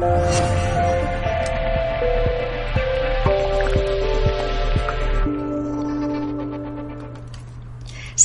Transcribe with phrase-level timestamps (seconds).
[0.00, 0.47] 了。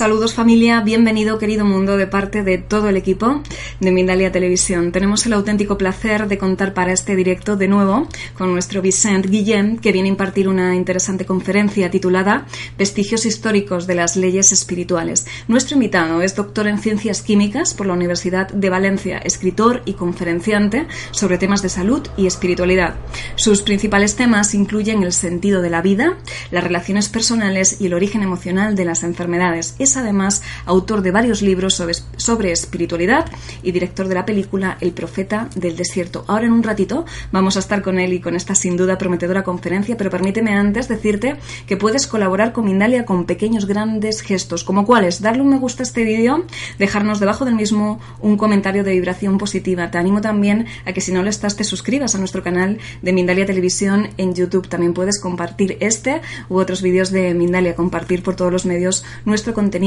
[0.04, 3.42] Saludos familia, bienvenido querido mundo de parte de todo el equipo
[3.80, 4.92] de Mindalia Televisión.
[4.92, 9.78] Tenemos el auténtico placer de contar para este directo de nuevo con nuestro Vicent Guillem,
[9.78, 12.46] que viene a impartir una interesante conferencia titulada
[12.78, 15.26] Vestigios históricos de las leyes espirituales.
[15.48, 20.86] Nuestro invitado es doctor en ciencias químicas por la Universidad de Valencia, escritor y conferenciante
[21.12, 22.96] sobre temas de salud y espiritualidad.
[23.38, 26.18] Sus principales temas incluyen el sentido de la vida,
[26.52, 31.42] las relaciones personales y el origen emocional de las enfermedades es además autor de varios
[31.42, 33.26] libros sobre, sobre, espiritualidad
[33.62, 36.26] y director de la película El Profeta del Desierto.
[36.28, 39.44] Ahora en un ratito vamos a estar con él y con esta sin duda prometedora
[39.44, 44.86] conferencia, pero permíteme antes decirte que puedes colaborar con Mindalia con pequeños grandes gestos, como
[44.86, 46.46] cuáles darle un me gusta a este vídeo,
[46.80, 49.92] dejarnos debajo del mismo un comentario de vibración positiva.
[49.92, 53.14] Te animo también a que si no lo estás te suscribas a nuestro canal de
[53.14, 54.68] Mindalia Televisión en YouTube.
[54.68, 59.54] También puedes compartir este u otros vídeos de Mindalia, compartir por todos los medios nuestro
[59.54, 59.83] contenido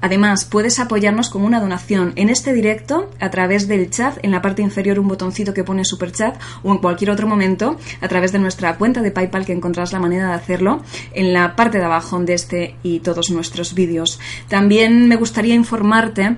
[0.00, 4.40] Además, puedes apoyarnos con una donación en este directo a través del chat, en la
[4.40, 8.32] parte inferior un botoncito que pone super chat o en cualquier otro momento a través
[8.32, 11.84] de nuestra cuenta de PayPal que encontrarás la manera de hacerlo en la parte de
[11.84, 14.18] abajo de este y todos nuestros vídeos.
[14.48, 16.36] También me gustaría informarte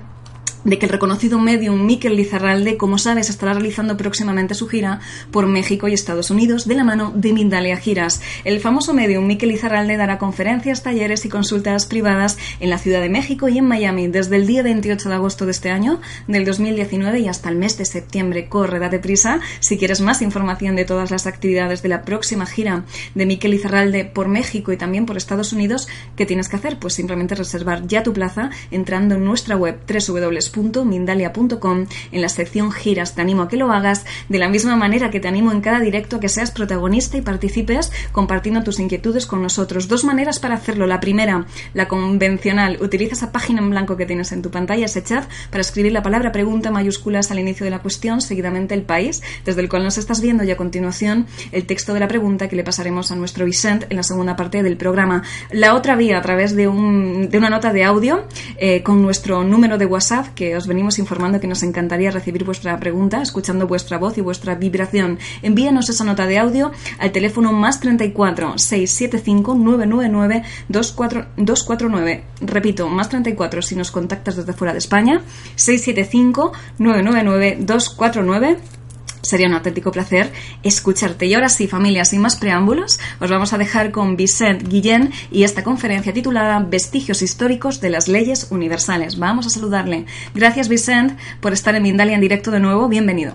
[0.63, 4.99] de que el reconocido medium Miquel Lizarralde, como sabes, estará realizando próximamente su gira
[5.31, 8.21] por México y Estados Unidos de la mano de Mindalia Giras.
[8.43, 13.09] El famoso medium Miquel Lizarralde dará conferencias, talleres y consultas privadas en la Ciudad de
[13.09, 17.19] México y en Miami desde el día 28 de agosto de este año, del 2019
[17.19, 18.49] y hasta el mes de septiembre.
[18.49, 19.39] Corre, date prisa.
[19.59, 22.83] Si quieres más información de todas las actividades de la próxima gira
[23.15, 26.77] de Miquel Lizarralde por México y también por Estados Unidos, ¿qué tienes que hacer?
[26.79, 30.46] Pues simplemente reservar ya tu plaza entrando en nuestra web www
[30.85, 33.15] mindalia.com en la sección giras.
[33.15, 35.79] Te animo a que lo hagas de la misma manera que te animo en cada
[35.79, 39.87] directo a que seas protagonista y participes compartiendo tus inquietudes con nosotros.
[39.87, 40.87] Dos maneras para hacerlo.
[40.87, 42.77] La primera, la convencional.
[42.81, 46.03] Utiliza esa página en blanco que tienes en tu pantalla, ese chat, para escribir la
[46.03, 49.97] palabra pregunta mayúsculas al inicio de la cuestión, seguidamente el país desde el cual nos
[49.97, 53.45] estás viendo y a continuación el texto de la pregunta que le pasaremos a nuestro
[53.45, 55.23] Vicent en la segunda parte del programa.
[55.51, 58.25] La otra vía a través de, un, de una nota de audio
[58.57, 62.79] eh, con nuestro número de WhatsApp que os venimos informando que nos encantaría recibir vuestra
[62.79, 65.17] pregunta, escuchando vuestra voz y vuestra vibración.
[65.41, 72.23] Envíanos esa nota de audio al teléfono más 34 675 999 249.
[72.41, 75.21] Repito, más 34 si nos contactas desde fuera de España,
[75.55, 78.76] 675 999 249
[79.21, 80.31] Sería un auténtico placer
[80.63, 81.25] escucharte.
[81.25, 85.43] Y ahora sí, familia, sin más preámbulos, os vamos a dejar con Vicent Guillén y
[85.43, 89.19] esta conferencia titulada Vestigios históricos de las leyes universales.
[89.19, 90.05] Vamos a saludarle.
[90.33, 92.87] Gracias, Vicent, por estar en Mindalia en directo de nuevo.
[92.87, 93.33] Bienvenido.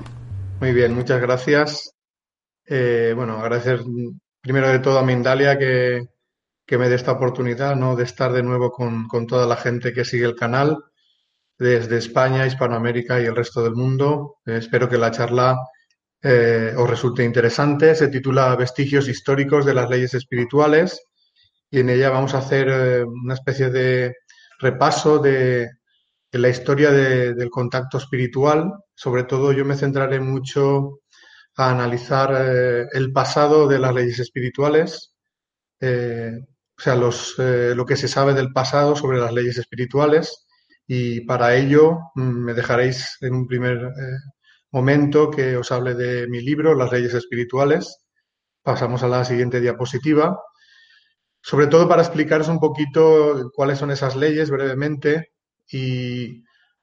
[0.61, 1.93] Muy bien, muchas gracias.
[2.67, 3.81] Eh, bueno, agradecer
[4.41, 6.07] primero de todo a Mindalia que,
[6.67, 7.97] que me dé esta oportunidad ¿no?
[7.97, 10.79] de estar de nuevo con, con toda la gente que sigue el canal
[11.59, 14.37] desde España, Hispanoamérica y el resto del mundo.
[14.47, 15.57] Eh, espero que la charla
[16.23, 17.95] eh, os resulte interesante.
[17.95, 21.07] Se titula Vestigios históricos de las leyes espirituales
[21.71, 24.15] y en ella vamos a hacer eh, una especie de
[24.59, 25.71] repaso de,
[26.33, 28.73] la historia de, del contacto espiritual.
[28.95, 31.01] Sobre todo yo me centraré mucho
[31.57, 35.15] a analizar eh, el pasado de las leyes espirituales,
[35.81, 40.47] o sea, los, lo que se sabe del pasado sobre las leyes espirituales
[40.87, 44.19] y para ello mm, me dejaréis en un primer eh,
[44.73, 47.99] momento que os hable de mi libro, Las leyes espirituales.
[48.63, 50.39] Pasamos a la siguiente diapositiva.
[51.41, 55.33] Sobre todo para explicaros un poquito cuáles son esas leyes brevemente
[55.71, 56.43] y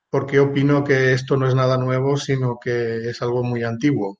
[0.09, 4.19] por qué opino que esto no es nada nuevo, sino que es algo muy antiguo.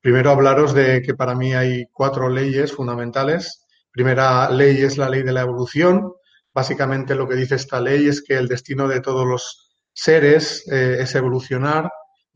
[0.00, 3.66] Primero hablaros de que para mí hay cuatro leyes fundamentales.
[3.90, 6.12] Primera ley es la ley de la evolución,
[6.58, 10.96] Básicamente lo que dice esta ley es que el destino de todos los seres eh,
[10.98, 11.88] es evolucionar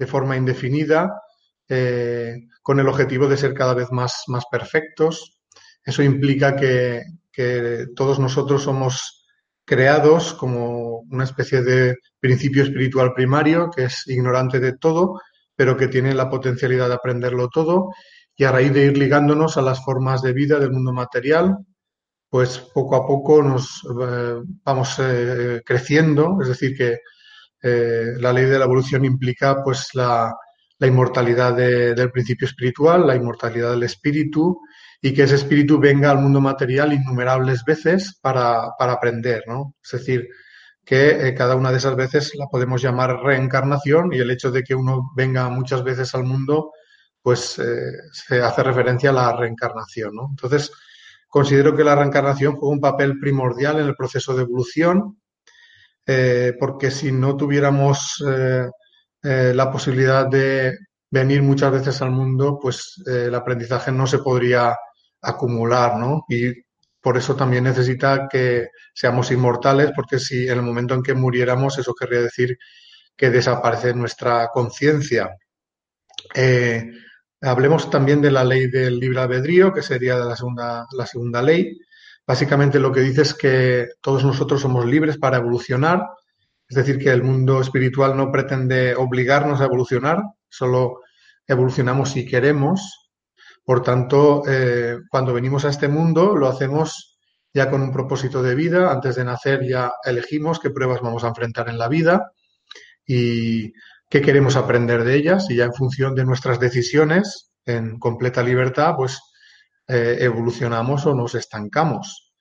[0.02, 1.22] de forma indefinida
[1.68, 5.38] eh, con el objetivo de ser cada vez más, más perfectos.
[5.84, 9.24] Eso implica que, que todos nosotros somos
[9.64, 15.20] creados como una especie de principio espiritual primario que es ignorante de todo,
[15.54, 17.90] pero que tiene la potencialidad de aprenderlo todo
[18.36, 21.58] y a raíz de ir ligándonos a las formas de vida del mundo material,
[22.28, 26.98] pues poco a poco nos eh, vamos eh, creciendo, es decir, que
[27.62, 30.34] eh, la ley de la evolución implica pues la,
[30.80, 34.62] inmortalidad del principio espiritual, la inmortalidad del espíritu
[35.00, 39.76] y que ese espíritu venga al mundo material innumerables veces para, aprender, ¿no?
[39.80, 40.28] Es decir,
[40.84, 44.74] que cada una de esas veces la podemos llamar reencarnación y el hecho de que
[44.74, 46.72] uno venga muchas veces al mundo
[47.22, 47.60] pues
[48.12, 50.26] se hace referencia a la reencarnación, ¿no?
[50.30, 50.72] Entonces,
[51.32, 55.18] Considero que la reencarnación juega un papel primordial en el proceso de evolución,
[56.06, 58.68] eh, porque si no tuviéramos eh,
[59.22, 60.76] eh, la posibilidad de
[61.10, 64.76] venir muchas veces al mundo, pues el aprendizaje no se podría
[65.20, 66.24] acumular, ¿no?
[66.28, 66.52] Y
[67.00, 71.78] por eso también necesita que seamos inmortales, porque si en el momento en que muriéramos,
[71.78, 72.56] eso querría decir
[73.16, 75.36] que desaparece nuestra conciencia.
[77.42, 81.76] Hablemos también de la ley del libre albedrío, que sería la segunda, la segunda ley.
[82.26, 86.06] Básicamente lo que dice es que todos nosotros somos libres para evolucionar,
[86.68, 91.00] es decir, que el mundo espiritual no pretende obligarnos a evolucionar, solo
[91.46, 93.10] evolucionamos si queremos.
[93.64, 97.18] Por tanto, eh, cuando venimos a este mundo lo hacemos
[97.54, 98.90] ya con un propósito de vida.
[98.90, 102.32] Antes de nacer ya elegimos qué pruebas vamos a enfrentar en la vida
[103.06, 103.72] y
[104.08, 108.94] qué queremos aprender de ellas y ya en función de nuestras decisiones en completa libertad,
[108.96, 109.20] pues
[109.94, 112.32] eh, evolucionamos o nos estancamos.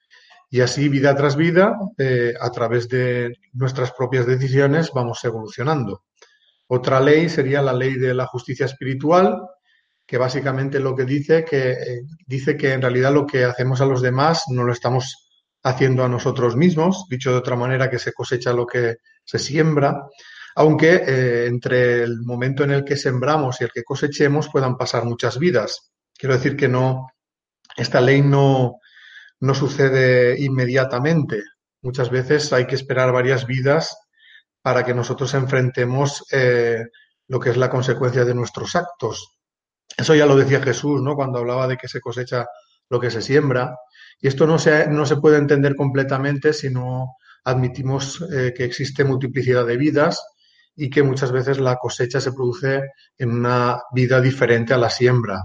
[0.48, 6.04] Y así, vida tras vida, eh, a través de nuestras propias decisiones, vamos evolucionando.
[6.68, 9.38] Otra ley sería la ley de la justicia espiritual,
[10.06, 13.86] que básicamente lo que dice que eh, dice que en realidad lo que hacemos a
[13.86, 15.30] los demás no lo estamos
[15.62, 20.06] haciendo a nosotros mismos, dicho de otra manera que se cosecha lo que se siembra,
[20.54, 25.38] aunque entre el momento en el que sembramos y el que cosechemos puedan pasar muchas
[25.38, 25.92] vidas.
[26.16, 27.11] Quiero decir que no,
[27.76, 28.78] esta ley no,
[29.40, 31.42] no sucede inmediatamente.
[31.82, 33.96] Muchas veces hay que esperar varias vidas
[34.62, 36.84] para que nosotros enfrentemos eh,
[37.28, 39.38] lo que es la consecuencia de nuestros actos.
[39.96, 41.16] Eso ya lo decía Jesús, ¿no?
[41.16, 42.46] Cuando hablaba de que se cosecha
[42.88, 43.76] lo que se siembra.
[44.20, 49.04] Y esto no se, no se puede entender completamente si no admitimos eh, que existe
[49.04, 50.24] multiplicidad de vidas
[50.76, 52.82] y que muchas veces la cosecha se produce
[53.18, 55.42] en una vida diferente a la siembra.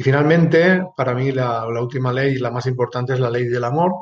[0.00, 3.92] Y finalmente, para mí la, última ley, la más importante, es la ley del amor,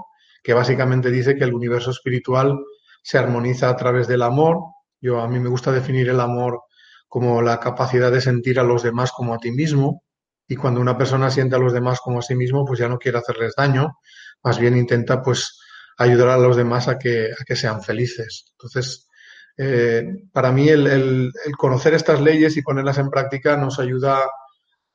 [0.44, 2.56] que básicamente dice que el universo espiritual
[3.02, 4.58] se armoniza a través del amor.
[5.00, 6.60] Yo a mí me gusta definir el amor
[7.08, 10.04] como la capacidad de sentir a los demás como a ti mismo.
[10.46, 13.00] Y cuando una persona siente a los demás como a sí mismo, pues ya no
[13.00, 13.98] quiere hacerles daño,
[14.44, 15.58] más bien intenta pues
[15.96, 18.52] ayudar a los demás a que, a que sean felices.
[18.52, 19.08] Entonces,
[19.56, 24.20] eh, para mí el, conocer estas leyes y ponerlas en práctica nos ayuda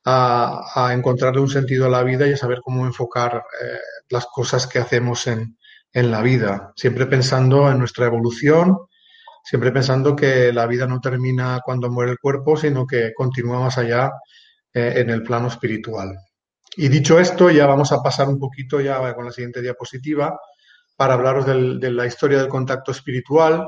[0.05, 3.77] a, encontrarle un sentido a la vida y a saber cómo enfocar eh,
[4.09, 5.57] las cosas que hacemos en,
[5.95, 8.79] la vida, siempre pensando en nuestra evolución,
[9.43, 13.77] siempre pensando que la vida no termina cuando muere el cuerpo, sino que continúa más
[13.77, 14.11] allá
[14.73, 16.17] eh, en el plano espiritual.
[16.75, 20.35] Y dicho esto, ya vamos a pasar un poquito ya con la siguiente diapositiva
[20.95, 23.67] para hablaros de la historia del contacto espiritual,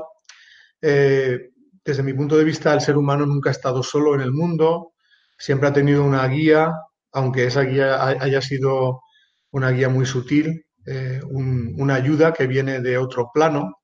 [0.80, 1.50] eh,
[1.84, 4.92] desde mi punto de vista, el ser humano nunca ha estado solo en el mundo,
[5.38, 6.72] siempre ha tenido una guía,
[7.12, 9.00] aunque esa guía haya sido
[9.50, 13.80] una guía muy sutil, eh, una ayuda que viene de otro plano.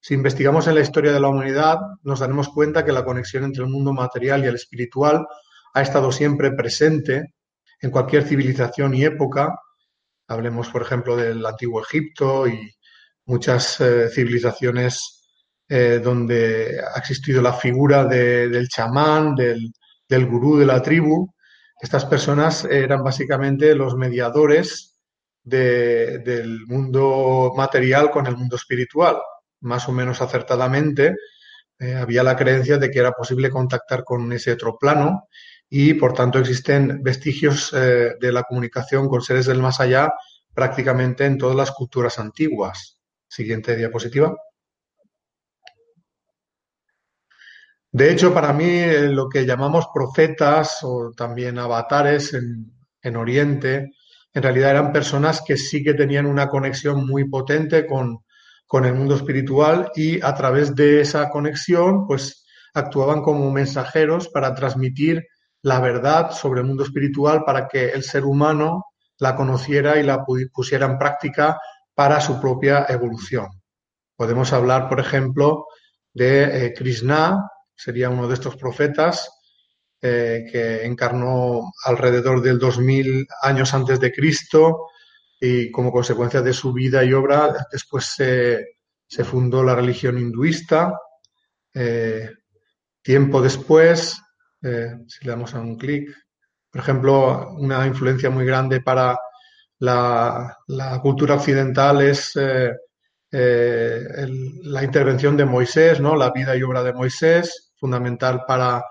[0.00, 3.64] Si investigamos en la historia de la humanidad, nos daremos cuenta que la conexión entre
[3.64, 5.26] el mundo material y el espiritual
[5.74, 7.34] ha estado siempre presente
[7.80, 9.54] en cualquier civilización y época.
[10.26, 12.72] Hablemos, por ejemplo, del antiguo Egipto y
[13.26, 15.20] muchas eh, civilizaciones
[15.68, 19.72] eh, donde ha existido la figura del chamán, del,
[20.18, 21.32] gurú de la tribu.
[21.80, 24.98] Estas personas eran básicamente los mediadores
[25.42, 29.16] del mundo material con el mundo espiritual.
[29.60, 31.16] Más o menos acertadamente,
[31.78, 35.28] eh, había la creencia de que era posible contactar con ese otro plano
[35.68, 40.12] y, por tanto, existen vestigios eh, de la comunicación con seres del más allá
[40.52, 42.98] prácticamente en todas las culturas antiguas.
[43.28, 44.36] Siguiente diapositiva.
[47.92, 53.92] De hecho, para mí eh, lo que llamamos profetas o también avatares en, Oriente,
[54.32, 58.20] en realidad eran personas que sí que tenían una conexión muy potente con,
[58.84, 65.26] el mundo espiritual y a través de esa conexión, pues actuaban como mensajeros para transmitir
[65.62, 68.84] la verdad sobre el mundo espiritual para que el ser humano
[69.18, 71.58] la conociera y la pusiera en práctica
[71.94, 73.48] para su propia evolución.
[74.14, 75.66] Podemos hablar, por ejemplo,
[76.14, 77.50] de eh, Krishna,
[77.82, 79.30] sería uno de estos profetas
[80.02, 84.88] eh, que encarnó alrededor del 2000 años antes de Cristo
[85.40, 90.92] y como consecuencia de su vida y obra después se, se fundó la religión hinduista.
[91.72, 92.30] Eh,
[93.00, 94.20] tiempo después,
[94.62, 96.10] eh, si le damos a un clic,
[96.70, 99.18] por ejemplo, una influencia muy grande para
[99.78, 102.32] la, la cultura occidental es
[103.32, 106.14] la intervención de Moisés, ¿no?
[106.14, 108.84] la vida y obra de Moisés, fundamental para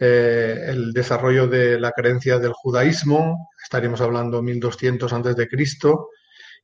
[0.00, 6.10] el desarrollo de la creencia del judaísmo, estaríamos hablando 1200 antes de Cristo,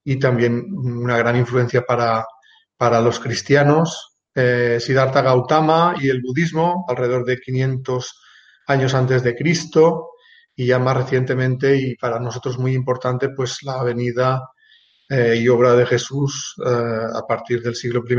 [0.05, 2.25] y también una gran influencia para
[2.77, 8.21] para los cristianos, eh, Siddhartha Gautama y el budismo alrededor de 500
[8.67, 10.11] años antes de Cristo
[10.57, 14.51] y ya más recientemente y para nosotros muy importante pues la venida
[15.09, 18.17] eh, y obra de Jesús eh, a partir del siglo I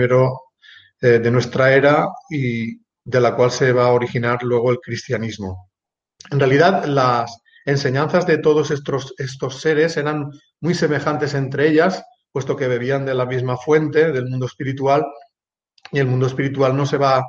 [1.02, 5.70] de nuestra era y de la cual se va a originar luego el cristianismo.
[6.32, 12.56] En realidad las enseñanzas de todos estos, estos seres eran muy semejantes entre ellas, puesto
[12.56, 15.06] que bebían de la misma fuente, del mundo espiritual,
[15.92, 17.24] y el mundo espiritual no se va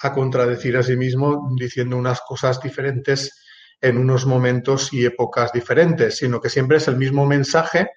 [0.00, 3.44] a contradecir a sí mismo diciendo unas cosas diferentes
[3.80, 7.90] en unos momentos y épocas diferentes, sino que siempre es el mismo mensaje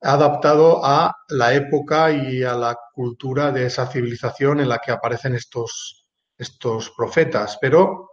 [0.00, 5.34] adaptado a la época y a la cultura de esa civilización en la que aparecen
[5.34, 6.03] estos,
[6.36, 7.58] estos profetas.
[7.60, 8.10] Pero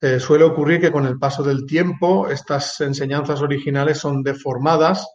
[0.00, 5.06] eh, suele ocurrir que con el paso del tiempo estas enseñanzas originales son deformadas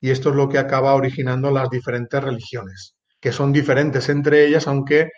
[0.00, 4.66] y esto es lo que acaba originando las diferentes religiones, que son diferentes entre ellas,
[4.66, 5.10] aunque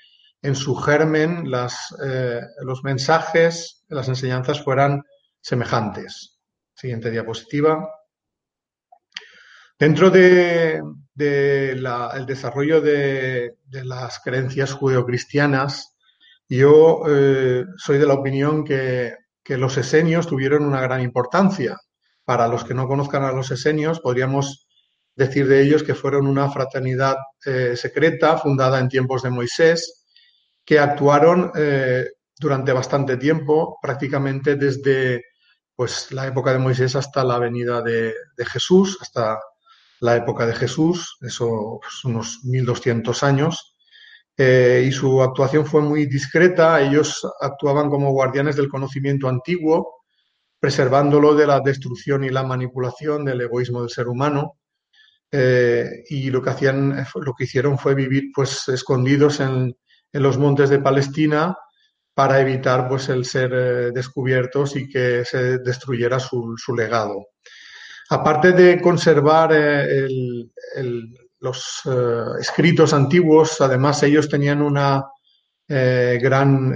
[0.42, 5.02] en su germen las, eh, los mensajes, las enseñanzas fueran
[5.40, 6.38] semejantes.
[6.74, 7.88] Siguiente diapositiva.
[9.78, 10.82] Dentro del
[11.14, 15.93] de, desarrollo de, las creencias judeocristianas,
[16.48, 21.76] yo eh, soy de la opinión que, los esenios tuvieron una gran importancia.
[22.24, 24.66] Para los que no conozcan a los esenios, podríamos
[25.14, 30.06] decir de ellos que fueron una fraternidad eh, secreta fundada en tiempos de Moisés,
[30.64, 32.06] que actuaron eh,
[32.38, 35.22] durante bastante tiempo, prácticamente desde
[35.76, 39.38] pues, la época de Moisés hasta la venida de, Jesús, hasta
[40.00, 43.73] la época de Jesús, eso pues, unos 1200 años.
[44.36, 50.02] Eh, y su actuación fue muy discreta, ellos actuaban como guardianes del conocimiento antiguo,
[50.58, 54.58] preservándolo de la destrucción y la manipulación del egoísmo del ser humano
[55.30, 59.76] eh, y lo que hacían, lo que hicieron fue vivir pues escondidos en,
[60.12, 61.56] en los montes de Palestina
[62.14, 67.26] para evitar pues el ser eh, descubiertos y que se destruyera su, su legado.
[68.10, 71.82] Aparte de conservar el, el, los
[72.40, 75.04] escritos antiguos, además ellos tenían una
[75.68, 76.70] gran,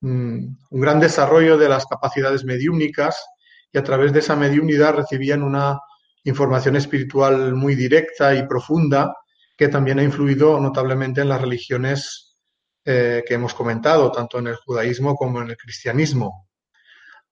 [0.00, 3.24] mm, un gran desarrollo de las capacidades mediúnicas
[3.72, 5.78] y a través de esa mediunidad recibían una
[6.24, 9.14] información espiritual muy directa y profunda
[9.56, 12.36] que también ha influido notablemente en las religiones
[12.84, 16.48] eh, que hemos comentado, tanto en el judaísmo como en el cristianismo.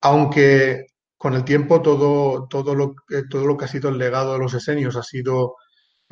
[0.01, 2.95] Aunque con el tiempo todo, todo, lo,
[3.29, 5.57] todo lo que ha sido el legado de los esenios ha sido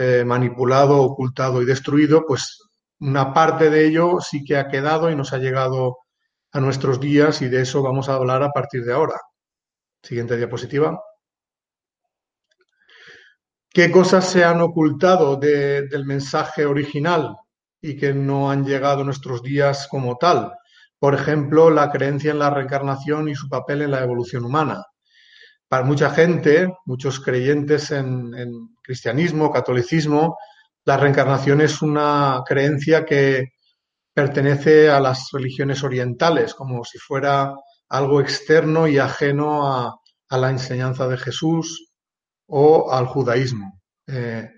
[0.00, 2.58] eh, manipulado, ocultado y destruido, pues
[3.00, 5.98] una parte de ello sí que ha quedado y nos ha llegado
[6.52, 9.16] a nuestros días y de eso vamos a hablar a partir de ahora.
[10.02, 10.98] Siguiente diapositiva
[13.72, 17.36] qué cosas se han ocultado del mensaje original
[17.80, 20.52] y que no han llegado a nuestros días como tal.
[20.98, 24.84] Por ejemplo, la creencia en la reencarnación y su papel en la evolución humana.
[25.70, 28.32] Para mucha gente, muchos creyentes en,
[28.82, 30.36] cristianismo, catolicismo,
[30.84, 33.52] la reencarnación es una creencia que
[34.12, 37.54] pertenece a las religiones orientales, como si fuera
[37.88, 39.94] algo externo y ajeno a,
[40.28, 41.92] a la enseñanza de Jesús,
[42.48, 43.80] o al judaísmo.
[44.08, 44.50] Eh,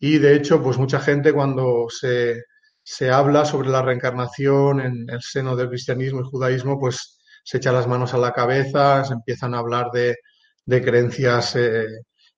[0.00, 2.42] y de hecho, pues mucha gente cuando se,
[2.82, 7.70] se, habla sobre la reencarnación en el seno del cristianismo y judaísmo, pues se echa
[7.70, 10.16] las manos a la cabeza, se empiezan a hablar de,
[10.66, 11.86] de creencias eh,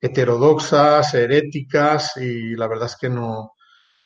[0.01, 3.55] heterodoxas, heréticas, y la verdad es que no,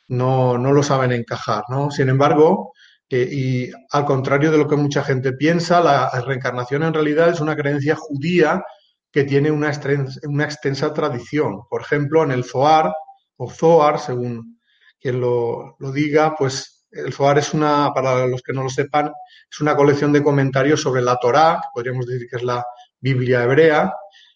[0.07, 1.63] no, no lo saben encajar.
[1.69, 1.91] ¿no?
[1.91, 2.73] Sin embargo,
[3.09, 7.41] eh, y al contrario de lo que mucha gente piensa, la reencarnación en realidad es
[7.41, 8.63] una creencia judía
[9.11, 11.61] que tiene una extensa, una extensa tradición.
[11.69, 12.91] Por ejemplo, en el Zohar,
[13.37, 14.59] o Zohar, según
[14.99, 19.11] quien lo, lo diga, pues el Zohar es una, para los que no lo sepan,
[19.51, 22.65] es una colección de comentarios sobre la Torá, podríamos decir que es la
[22.99, 23.93] Biblia hebrea,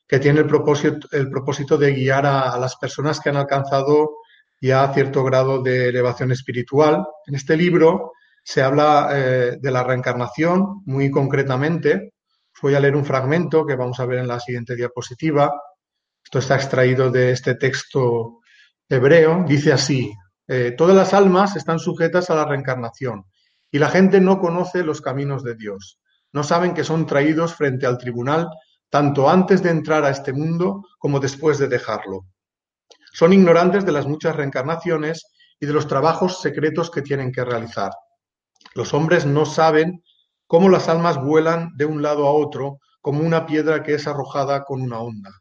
[0.07, 4.17] que tiene el propósito, el propósito de guiar a, las personas que han alcanzado
[4.59, 7.05] ya cierto grado de elevación espiritual.
[7.25, 12.13] En este libro se habla eh, de la reencarnación muy concretamente,
[12.61, 15.51] voy a leer un fragmento que vamos a ver en la siguiente diapositiva.
[16.23, 18.39] Esto está extraído de este texto
[18.89, 19.43] hebreo.
[19.47, 20.11] Dice así,
[20.47, 23.25] eh, todas las almas están sujetas a la reencarnación
[23.69, 25.99] y la gente no conoce los caminos de Dios.
[26.33, 28.49] No saben que son traídos frente al tribunal
[28.89, 32.25] tanto antes de entrar a este mundo como después de dejarlo.
[33.13, 35.25] Son ignorantes de las muchas reencarnaciones
[35.59, 37.91] y de los trabajos secretos que tienen que realizar.
[38.73, 40.03] Los hombres no saben
[40.45, 44.63] cómo las almas vuelan de un lado a otro como una piedra que es arrojada
[44.63, 45.31] con una onda.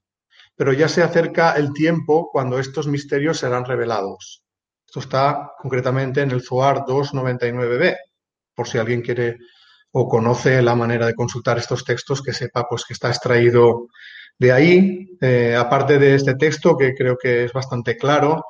[0.57, 4.43] Pero ya se acerca el tiempo cuando estos misterios serán revelados.
[4.87, 7.97] Esto está concretamente en el Zohar 299b,
[8.55, 9.37] por si alguien quiere
[9.99, 13.89] o conoce la manera de consultar estos textos, que sepa pues que está extraído
[14.39, 15.09] de ahí.
[15.23, 18.45] Eh, aparte de este texto, que creo que es bastante claro,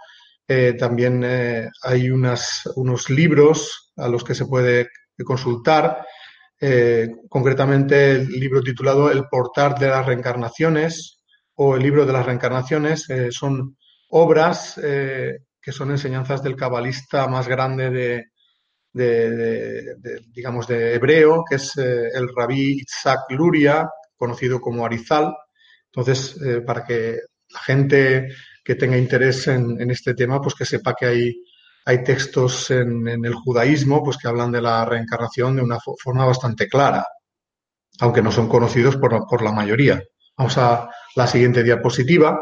[0.49, 4.89] eh, también eh, hay unos libros a los que se puede
[5.25, 6.05] consultar,
[7.29, 11.23] concretamente el libro titulado El portal de las reencarnaciones
[11.55, 13.07] o el libro de las reencarnaciones.
[13.31, 13.77] son
[14.09, 18.25] obras que son enseñanzas del cabalista más grande de,
[18.97, 25.35] de, digamos, de hebreo, que es eh, el rabí Isaac Luria, conocido como Arizal.
[25.87, 28.29] Entonces, eh, para que la gente
[28.65, 31.43] que tenga interés en, este tema, pues que sepa que hay,
[31.85, 36.67] hay textos en, el judaísmo pues que hablan de la reencarnación de una forma bastante
[36.67, 37.07] clara,
[38.01, 40.03] aunque no son conocidos por, por la mayoría.
[40.37, 42.39] Vamos a la siguiente diapositiva.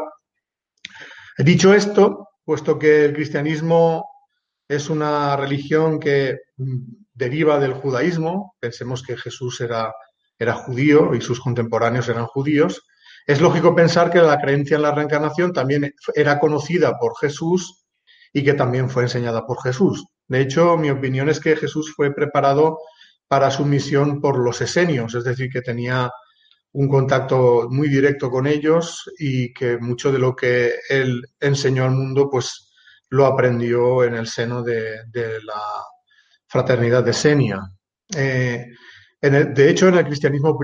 [1.37, 4.14] Dicho esto, puesto que el cristianismo
[4.67, 6.77] es una religión que mm,
[7.13, 8.55] deriva del judaísmo.
[8.59, 9.93] Pensemos que Jesús era,
[10.37, 12.81] era judío y sus contemporáneos eran judíos.
[13.27, 17.85] Es lógico pensar que la creencia en la reencarnación también era conocida por Jesús
[18.31, 20.05] y que también fue enseñada por Jesús.
[20.27, 22.77] De hecho, mi opinión es que Jesús fue preparado
[23.27, 26.11] para su misión por los esenios, es decir, que tenía
[26.73, 31.91] un contacto muy directo con ellos y que mucho de lo que él enseñó al
[31.91, 32.64] mundo, pues
[33.09, 35.01] lo aprendió en el seno de,
[35.43, 35.61] la
[36.47, 37.59] fraternidad de Senia.
[38.15, 38.65] Eh,
[39.21, 40.57] de hecho, en el cristianismo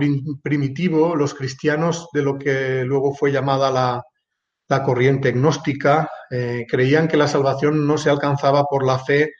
[0.43, 4.03] primitivo, los cristianos de lo que luego fue llamada la,
[4.83, 9.33] corriente gnóstica eh, creían que la salvación no se alcanzaba por la fe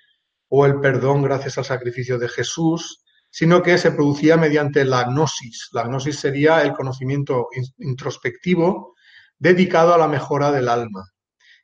[0.50, 5.70] o el perdón gracias al sacrificio de Jesús, sino que se producía mediante la gnosis.
[5.72, 8.96] La gnosis sería el conocimiento introspectivo
[9.40, 11.06] dedicado a la mejora del alma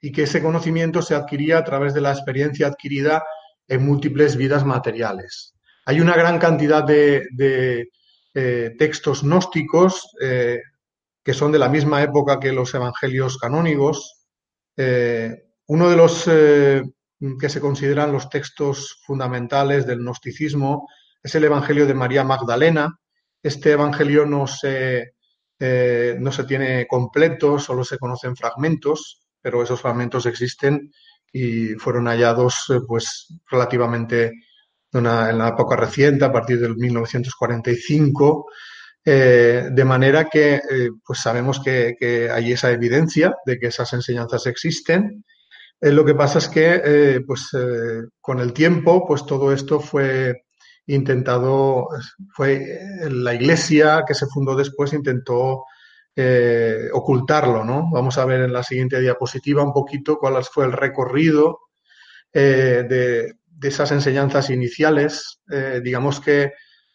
[0.01, 3.23] y que ese conocimiento se adquiría a través de la experiencia adquirida
[3.67, 5.55] en múltiples vidas materiales.
[5.85, 7.89] Hay una gran cantidad de,
[8.33, 10.59] eh, textos gnósticos eh,
[11.23, 14.25] que son de la misma época que los evangelios canónigos.
[14.75, 20.87] Eh, uno de los que se consideran los textos fundamentales del gnosticismo
[21.21, 22.97] es el Evangelio de María Magdalena.
[23.43, 25.15] Este Evangelio no se,
[25.59, 30.91] no se tiene completo, solo se conocen fragmentos pero esos fragmentos existen
[31.31, 34.33] y fueron hallados eh, pues relativamente
[34.91, 38.45] en la época reciente, a partir del 1945,
[39.05, 44.47] eh, de manera que eh, pues sabemos que, hay esa evidencia de que esas enseñanzas
[44.47, 45.23] existen.
[45.79, 47.51] lo que pasa es que pues,
[48.19, 50.43] con el tiempo pues todo esto fue
[50.87, 51.87] intentado,
[52.33, 55.63] fue la iglesia que se fundó después intentó
[56.19, 57.91] eh, ocultarlo, ¿no?
[57.91, 61.59] Vamos a ver en la siguiente diapositiva un poquito cuál fue el recorrido
[62.33, 65.41] eh, de, esas enseñanzas iniciales.
[65.47, 66.53] Eh, digamos que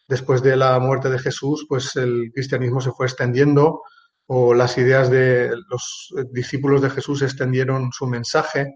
[0.09, 3.83] después de la muerte de Jesús, pues el cristianismo se fue extendiendo
[4.25, 8.73] o las ideas de los discípulos de Jesús extendieron su mensaje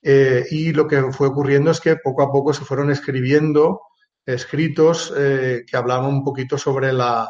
[0.00, 3.80] y lo que fue ocurriendo es que poco a poco se fueron escribiendo
[4.24, 7.28] escritos que hablaban un poquito sobre la,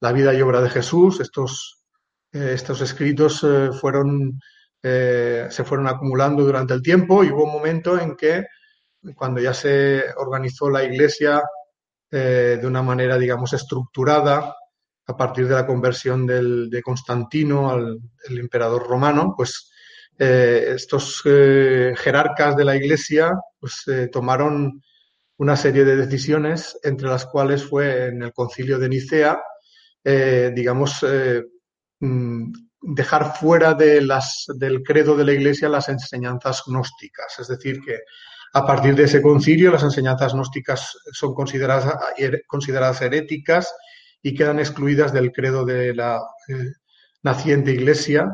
[0.00, 1.20] la vida y obra de Jesús.
[1.20, 1.83] Estos
[2.34, 4.40] estos escritos eh, fueron,
[4.82, 8.44] eh, se fueron acumulando durante el tiempo y hubo un momento en que,
[9.14, 11.42] cuando ya se organizó la Iglesia
[12.10, 14.54] de una manera, digamos, estructurada,
[15.06, 19.72] a partir de la conversión de Constantino al emperador romano, pues
[20.16, 24.80] estos jerarcas de la Iglesia pues, tomaron
[25.38, 29.42] una serie de decisiones, entre las cuales fue en el concilio de Nicea,
[30.54, 31.04] digamos,
[32.80, 37.38] dejar fuera de las, del credo de la Iglesia las enseñanzas gnósticas.
[37.38, 38.00] Es decir, que
[38.52, 41.96] a partir de ese concilio las enseñanzas gnósticas son consideradas,
[42.46, 43.74] consideradas heréticas
[44.22, 46.72] y quedan excluidas del credo de la eh,
[47.22, 48.30] naciente Iglesia.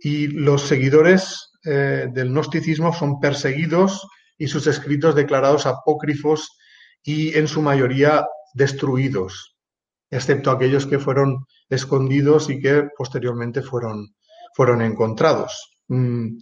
[0.00, 6.56] Y los seguidores eh, del gnosticismo son perseguidos y sus escritos declarados apócrifos
[7.02, 9.56] y en su mayoría destruidos.
[10.10, 14.14] excepto aquellos que fueron escondidos y que posteriormente fueron,
[14.54, 15.78] fueron encontrados.
[15.88, 16.38] Mm,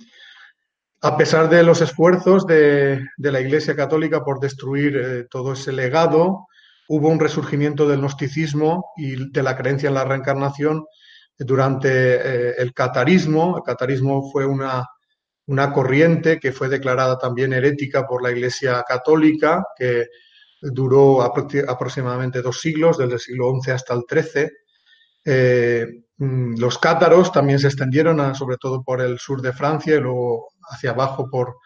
[1.03, 6.47] a pesar de los esfuerzos de, la Iglesia Católica por destruir eh, todo ese legado,
[6.89, 10.87] hubo un resurgimiento del gnosticismo y de la creencia en la reencarnación
[11.39, 13.59] durante eh, el catarismo.
[13.59, 14.87] El catarismo fue una,
[15.47, 20.07] una corriente que fue declarada también herética por la Iglesia Católica, que
[20.63, 24.51] duró aproximadamente dos siglos, desde el siglo XI hasta el XIII.
[25.25, 25.87] Eh,
[26.19, 30.49] mm, los cátaros también se extendieron, sobre todo por el sur de Francia y luego
[30.71, 31.57] hacia abajo por,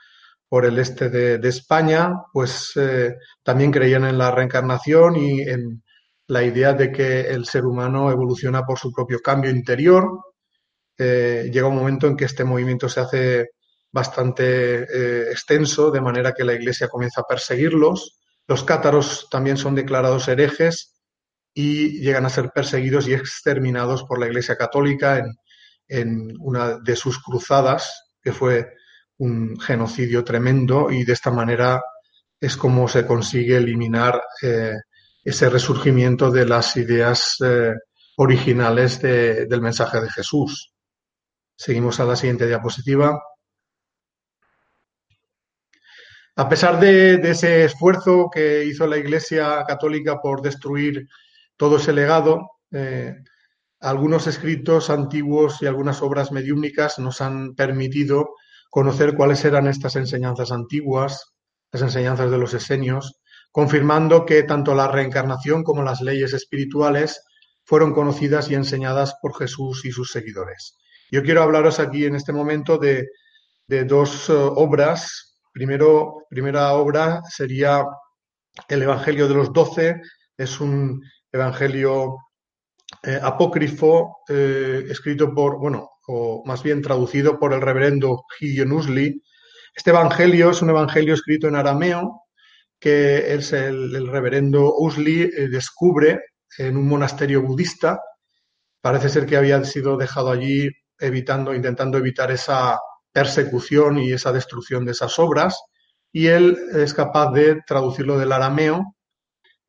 [0.48, 5.82] por el este de, España, pues eh, también creían en la reencarnación y en
[6.28, 10.20] la idea de que el ser humano evoluciona por su propio cambio interior.
[10.96, 13.50] Eh, llega un momento en que este movimiento se hace
[13.90, 18.20] bastante extenso, de manera que la Iglesia comienza a perseguirlos.
[18.46, 20.97] Los cátaros también son declarados herejes
[21.54, 25.24] y llegan a ser perseguidos y exterminados por la Iglesia Católica
[25.88, 28.68] en, una de sus cruzadas, que fue
[29.18, 31.82] un genocidio tremendo, y de esta manera
[32.40, 34.74] es como se consigue eliminar eh,
[35.24, 37.72] ese resurgimiento de las ideas eh,
[38.16, 40.72] originales del mensaje de Jesús.
[41.56, 43.20] Seguimos a la siguiente diapositiva.
[46.36, 51.08] A pesar de, ese esfuerzo que hizo la Iglesia Católica por destruir
[51.58, 52.52] todo ese legado.
[52.72, 53.14] Eh,
[53.80, 58.30] algunos escritos antiguos y algunas obras mediúnicas nos han permitido
[58.70, 61.34] conocer cuáles eran estas enseñanzas antiguas,
[61.70, 63.20] las enseñanzas de los esenios,
[63.52, 67.22] confirmando que tanto la reencarnación como las leyes espirituales
[67.64, 70.76] fueron conocidas y enseñadas por Jesús y sus seguidores.
[71.10, 73.06] Yo quiero hablaros aquí en este momento de,
[73.66, 75.38] dos eh, obras.
[75.52, 77.84] Primero, primera obra sería
[78.68, 80.00] el Evangelio de los Doce.
[80.36, 81.02] Es un
[81.38, 82.18] evangelio
[83.02, 89.22] eh, apócrifo eh, escrito por, bueno, o más bien traducido por el reverendo Gideon Usli.
[89.74, 92.22] Este evangelio es un evangelio escrito en arameo
[92.80, 96.20] que el, reverendo Usli eh, descubre
[96.56, 98.00] en un monasterio budista.
[98.80, 102.78] Parece ser que había sido dejado allí evitando, intentando evitar esa
[103.12, 105.60] persecución y esa destrucción de esas obras.
[106.10, 108.96] Y él es capaz de traducirlo del arameo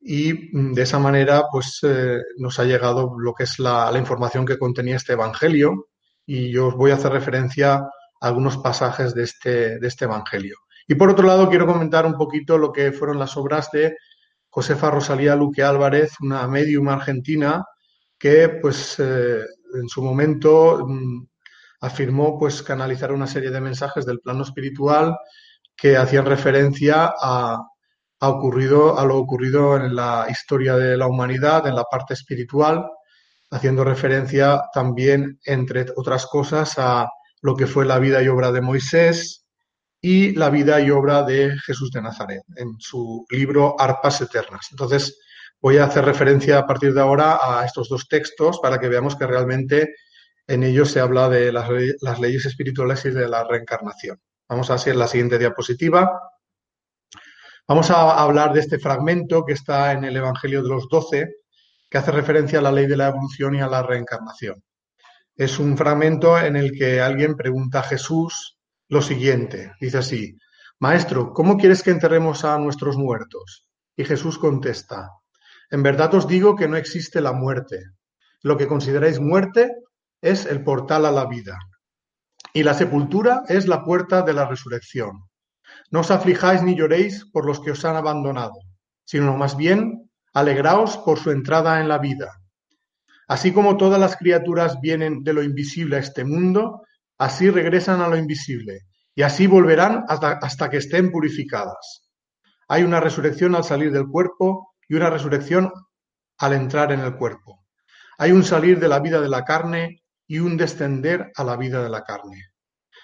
[0.00, 4.46] y mm, de esa manera pues eh, nos ha llegado lo que es la, información
[4.46, 5.88] que contenía este Evangelio
[6.26, 10.56] y yo os voy a hacer referencia a algunos pasajes de este, de este Evangelio.
[10.88, 13.96] Y por otro lado quiero comentar un poquito lo que fueron las obras de
[14.48, 17.64] Josefa Rosalía Luque Álvarez, una medium argentina
[18.18, 21.26] que pues eh, en su momento mm,
[21.80, 25.16] afirmó pues canalizar una serie de mensajes del plano espiritual
[25.76, 27.58] que hacían referencia a,
[28.20, 32.86] ha ocurrido, a lo ocurrido en la historia de la humanidad, en la parte espiritual,
[33.50, 37.08] haciendo referencia también, entre otras cosas, a
[37.42, 39.46] lo que fue la vida y obra de Moisés
[40.02, 44.68] y la vida y obra de Jesús de Nazaret, en su libro Arpas Eternas.
[44.70, 45.18] Entonces,
[45.60, 49.16] voy a hacer referencia a partir de ahora a estos dos textos para que veamos
[49.16, 49.94] que realmente
[50.46, 54.20] en ellos se habla de las leyes espirituales y de la reencarnación.
[54.48, 56.10] Vamos a hacer la siguiente diapositiva.
[57.70, 61.36] Vamos a hablar de este fragmento que está en el Evangelio de los Doce,
[61.88, 64.64] que hace referencia a la ley de la evolución y a la reencarnación.
[65.36, 69.70] Es un fragmento en el que alguien pregunta a Jesús lo siguiente.
[69.80, 70.36] Dice así,
[70.80, 73.68] Maestro, ¿cómo quieres que enterremos a nuestros muertos?
[73.96, 75.08] Y Jesús contesta,
[75.70, 77.84] En verdad os digo que no existe la muerte.
[78.42, 79.70] Lo que consideráis muerte
[80.20, 81.56] es el portal a la vida.
[82.52, 85.29] Y la sepultura es la puerta de la resurrección.
[85.90, 88.54] No os aflijáis ni lloréis por los que os han abandonado,
[89.04, 92.40] sino más bien alegraos por su entrada en la vida.
[93.26, 96.82] Así como todas las criaturas vienen de lo invisible a este mundo,
[97.18, 102.10] así regresan a lo invisible, y así volverán hasta, hasta que estén purificadas.
[102.68, 105.72] Hay una resurrección al salir del cuerpo y una resurrección
[106.38, 107.64] al entrar en el cuerpo.
[108.18, 111.82] Hay un salir de la vida de la carne y un descender a la vida
[111.82, 112.50] de la carne.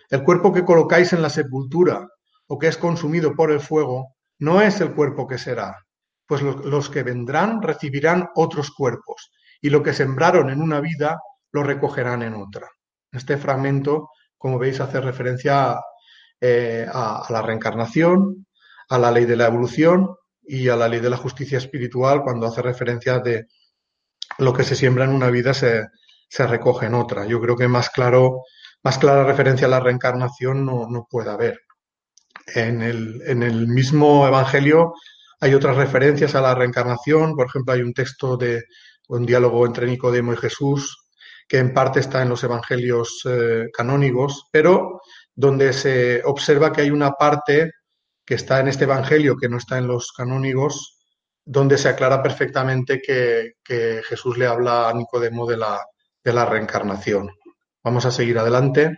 [0.09, 2.07] El cuerpo que colocáis en la sepultura
[2.46, 5.87] o que es consumido por el fuego, no es el cuerpo que será,
[6.26, 9.30] pues los que vendrán recibirán otros cuerpos,
[9.61, 11.20] y lo que sembraron en una vida
[11.52, 12.68] lo recogerán en otra.
[13.12, 15.80] Este fragmento, como veis, hace referencia
[16.40, 18.46] eh, a, la reencarnación,
[18.88, 22.46] a la ley de la evolución y a la ley de la justicia espiritual, cuando
[22.46, 23.46] hace referencia de
[24.38, 25.87] lo que se siembra en una vida se,
[26.46, 27.24] recoge en otra.
[27.24, 28.42] Yo creo que más claro,
[28.82, 31.65] más clara referencia a la reencarnación no, no puede haber.
[32.46, 34.94] En el, en el mismo Evangelio
[35.40, 38.62] hay otras referencias a la reencarnación, por ejemplo, hay un texto de,
[39.09, 41.09] un diálogo entre Nicodemo y Jesús,
[41.48, 45.00] que en parte está en los evangelios eh, canónigos, pero
[45.35, 47.72] donde se observa que hay una parte
[48.24, 50.98] que está en este evangelio que no está en los canónigos,
[51.44, 53.52] donde se aclara perfectamente que,
[54.09, 55.80] Jesús le habla a Nicodemo de la,
[56.24, 57.30] de la reencarnación.
[57.85, 58.96] Vamos a seguir adelante.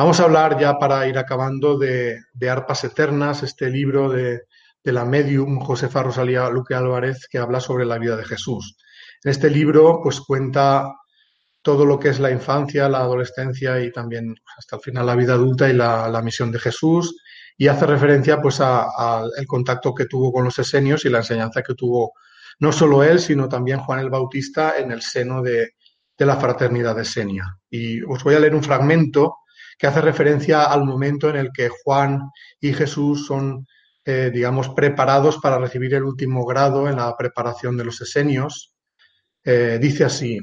[0.00, 4.44] Vamos a hablar ya para ir acabando de, Arpas Eternas, este libro de,
[4.82, 8.78] de la medium Josefa Rosalía Luque Álvarez que habla sobre la vida de Jesús.
[9.22, 10.90] En este libro pues cuenta
[11.60, 15.34] todo lo que es la infancia, la adolescencia y también hasta el final la vida
[15.34, 17.14] adulta y la, misión de Jesús
[17.58, 21.74] y hace referencia pues al contacto que tuvo con los esenios y la enseñanza que
[21.74, 22.14] tuvo
[22.58, 25.74] no solo él, sino también Juan el Bautista en el seno de,
[26.16, 27.44] de la fraternidad de Senia.
[27.68, 29.39] Y os voy a leer un fragmento
[29.80, 32.20] que hace referencia al momento en el que Juan
[32.60, 33.66] y Jesús son
[34.02, 38.74] eh, digamos, preparados para recibir el último grado en la preparación de los esenios.
[39.44, 40.38] Eh, dice así,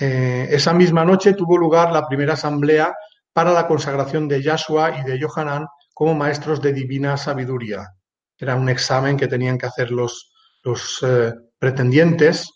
[0.00, 2.94] eh, esa misma noche tuvo lugar la primera asamblea
[3.34, 7.86] para la consagración de Yahshua y de Yohanan como maestros de divina sabiduría.
[8.38, 11.04] Era un examen que tenían que hacer los, los
[11.58, 12.50] pretendientes.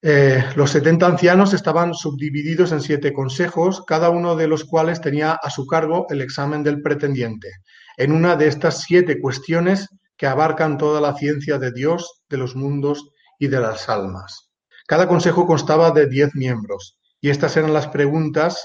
[0.00, 5.50] Los 70 ancianos estaban subdivididos en siete consejos, cada uno de los cuales tenía a
[5.50, 7.48] su cargo el examen del pretendiente
[7.98, 12.54] en una de estas siete cuestiones que abarcan toda la ciencia de Dios, de los
[12.54, 14.50] mundos y de las almas.
[14.86, 18.64] Cada consejo constaba de diez miembros y estas eran las preguntas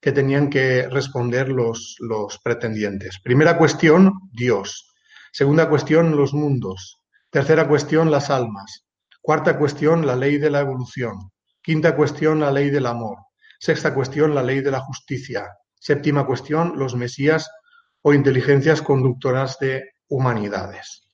[0.00, 1.98] que tenían que responder los
[2.44, 3.18] pretendientes.
[3.22, 4.94] Primera cuestión, Dios.
[5.32, 7.00] Segunda cuestión, los mundos.
[7.30, 8.84] Tercera cuestión, las almas.
[9.28, 11.32] Cuarta cuestión, la ley de la evolución.
[11.60, 13.18] Quinta cuestión, la ley del amor.
[13.60, 15.50] Sexta cuestión, la ley de la justicia.
[15.78, 17.50] Séptima cuestión, los Mesías
[18.00, 21.10] o inteligencias conductoras de humanidades.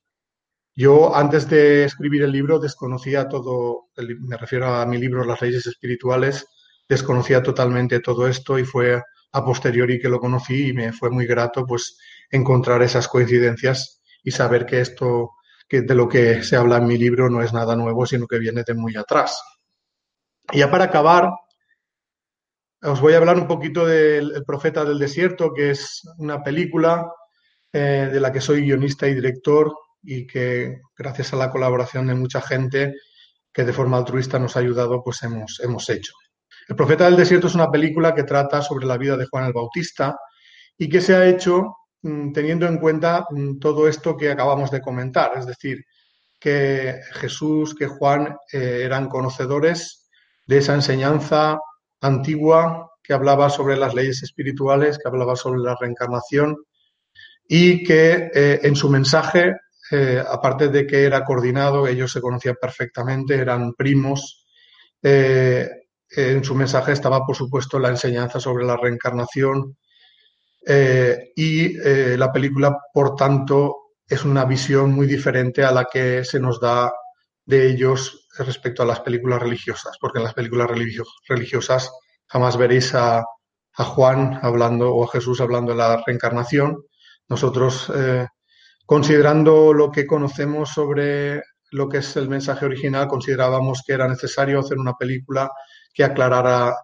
[0.77, 5.67] Yo antes de escribir el libro desconocía todo, me refiero a mi libro Las leyes
[5.67, 6.47] espirituales,
[6.89, 11.27] desconocía totalmente todo esto y fue a posteriori que lo conocí y me fue muy
[11.27, 11.99] grato pues
[12.31, 15.33] encontrar esas coincidencias y saber que esto
[15.69, 18.39] que de lo que se habla en mi libro no es nada nuevo, sino que
[18.39, 19.41] viene de muy atrás.
[20.53, 21.31] Y ya para acabar,
[22.83, 27.11] os voy a hablar un poquito del Profeta del Desierto, que es una película
[27.73, 29.73] eh, de la que soy guionista y director
[30.03, 32.95] y que gracias a la colaboración de mucha gente
[33.53, 36.13] que de forma altruista nos ha ayudado, pues hemos, hemos hecho.
[36.69, 39.53] El Profeta del Desierto es una película que trata sobre la vida de Juan el
[39.53, 40.17] Bautista
[40.77, 41.75] y que se ha hecho
[42.33, 45.85] teniendo en cuenta mm, todo esto que acabamos de comentar, es decir,
[46.39, 50.11] que Jesús, que Juan eh, eran conocedores
[50.47, 51.59] de esa enseñanza
[52.03, 56.57] antigua que hablaba sobre las leyes espirituales, que hablaba sobre la reencarnación
[57.49, 59.55] y que eh, en su mensaje,
[59.91, 64.47] eh, aparte de que era coordinado, ellos se conocían perfectamente, eran primos,
[65.03, 69.77] en su mensaje estaba, por supuesto, la enseñanza sobre la reencarnación
[70.67, 71.79] y
[72.17, 76.93] la película, por tanto, es una visión muy diferente a la que se nos da
[77.47, 80.69] de ellos respecto a las películas religiosas, porque en las películas
[81.29, 81.91] religiosas
[82.27, 83.25] jamás veréis a,
[83.77, 86.85] Juan hablando o a Jesús hablando de la reencarnación.
[87.29, 88.25] Nosotros, eh,
[88.87, 94.61] considerando lo que conocemos sobre lo que es el mensaje original, considerábamos que era necesario
[94.61, 95.51] hacer una película
[95.93, 96.77] que aclarara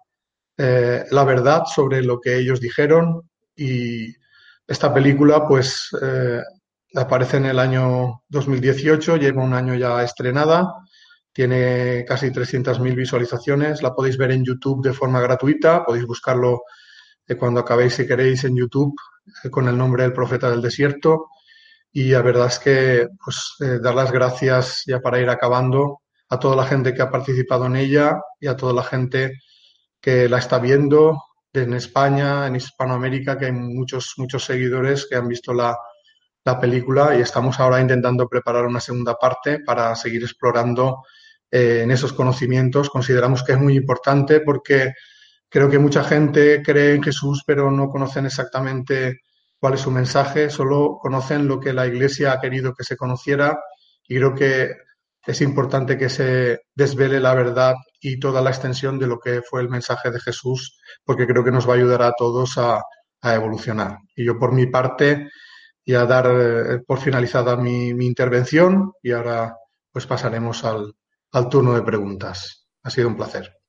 [0.57, 3.30] eh, la verdad sobre lo que ellos dijeron
[3.61, 4.17] y
[4.67, 6.41] esta película pues eh,
[6.93, 10.75] Aparece en el año 2018, lleva un año ya estrenada,
[11.33, 16.63] tiene casi 300.000 visualizaciones, la podéis ver en YouTube de forma gratuita, podéis buscarlo
[17.29, 18.93] eh, cuando acabéis si queréis en YouTube
[19.45, 21.29] eh, con el nombre del profeta del desierto
[21.93, 26.57] y la verdad es que pues dar las gracias ya para ir acabando a toda
[26.57, 29.39] la gente que ha participado en ella y a toda la gente
[30.01, 35.29] que la está viendo en España, en Hispanoamérica, que hay muchos, muchos seguidores que han
[35.29, 35.77] visto la,
[36.45, 41.05] la película y estamos ahora intentando preparar una segunda parte para seguir explorando
[41.51, 42.91] eh, en esos conocimientos.
[42.91, 44.95] Consideramos que es muy importante porque
[45.49, 49.21] creo que mucha gente cree en Jesús pero no conocen exactamente
[49.59, 53.59] cuál es su mensaje, solo conocen lo que la Iglesia ha querido que se conociera
[54.09, 54.71] y creo que
[55.31, 59.61] es importante que se desvele la verdad y toda la extensión de lo que fue
[59.61, 62.83] el mensaje de Jesús, porque creo que nos va a ayudar a todos a,
[63.23, 63.99] evolucionar.
[64.17, 65.29] Y yo por mi parte
[65.85, 69.55] y a dar eh, por finalizada mi, intervención y ahora
[69.93, 72.67] pues pasaremos al turno de preguntas.
[72.83, 73.60] Ha sido un placer.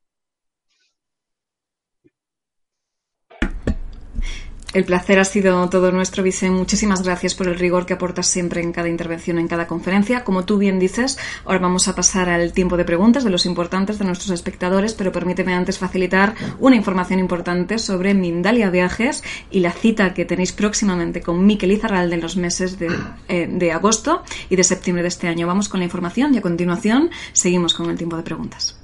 [4.74, 6.58] El placer ha sido todo nuestro, Vicente.
[6.58, 10.24] Muchísimas gracias por el rigor que aportas siempre en cada intervención, en cada conferencia.
[10.24, 14.00] Como tú bien dices, ahora vamos a pasar al tiempo de preguntas de los importantes
[14.00, 19.74] de nuestros espectadores, pero permíteme antes facilitar una información importante sobre Mindalia Viajes y la
[19.74, 22.88] cita que tenéis próximamente con Miquel Izarralde en los meses de,
[23.28, 25.48] eh, de agosto y de septiembre de este año.
[25.48, 28.81] Vamos con la información y a continuación seguimos con el tiempo de preguntas.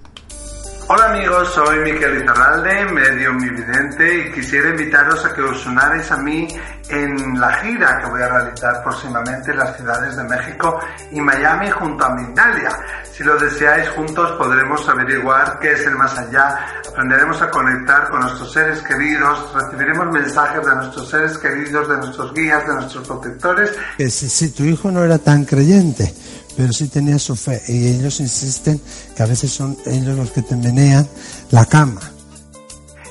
[0.89, 6.15] Hola amigos, soy Miquel Izarralde, medio vidente y quisiera invitaros a que os unáis a
[6.15, 6.47] mí
[6.87, 10.79] en la gira que voy a realizar próximamente en las ciudades de México
[11.11, 12.69] y Miami junto a Mindalia.
[13.11, 18.21] Si lo deseáis juntos podremos averiguar qué es el más allá, aprenderemos a conectar con
[18.21, 23.75] nuestros seres queridos, recibiremos mensajes de nuestros seres queridos, de nuestros guías, de nuestros protectores.
[23.97, 26.13] Si, si tu hijo no era tan creyente,
[26.57, 28.81] pero sí tenía su fe y ellos insisten
[29.15, 31.07] que a veces son ellos los que te menean
[31.51, 32.01] la cama.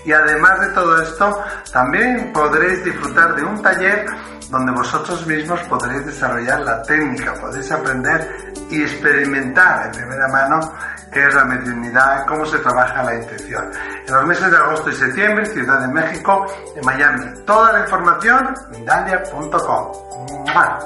[0.05, 4.07] Y además de todo esto, también podréis disfrutar de un taller
[4.51, 10.73] donde vosotros mismos podréis desarrollar la técnica, podéis aprender y experimentar en primera mano
[11.13, 13.71] qué es la mediunidad, cómo se trabaja la intención.
[14.07, 17.25] En los meses de agosto y septiembre, Ciudad de México, en Miami.
[17.45, 20.07] Toda la información, mindalia.com.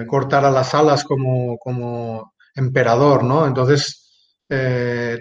[0.09, 3.47] cortara las alas como, como emperador, ¿no?
[3.47, 4.01] Entonces,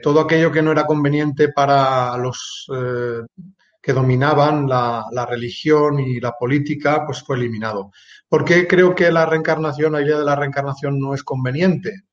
[0.01, 2.67] todo aquello que no era conveniente para los
[3.83, 7.91] que dominaban la, religión y la política, pues fue eliminado.
[8.29, 12.03] ¿Por qué creo que la reencarnación, la idea de la reencarnación no es conveniente?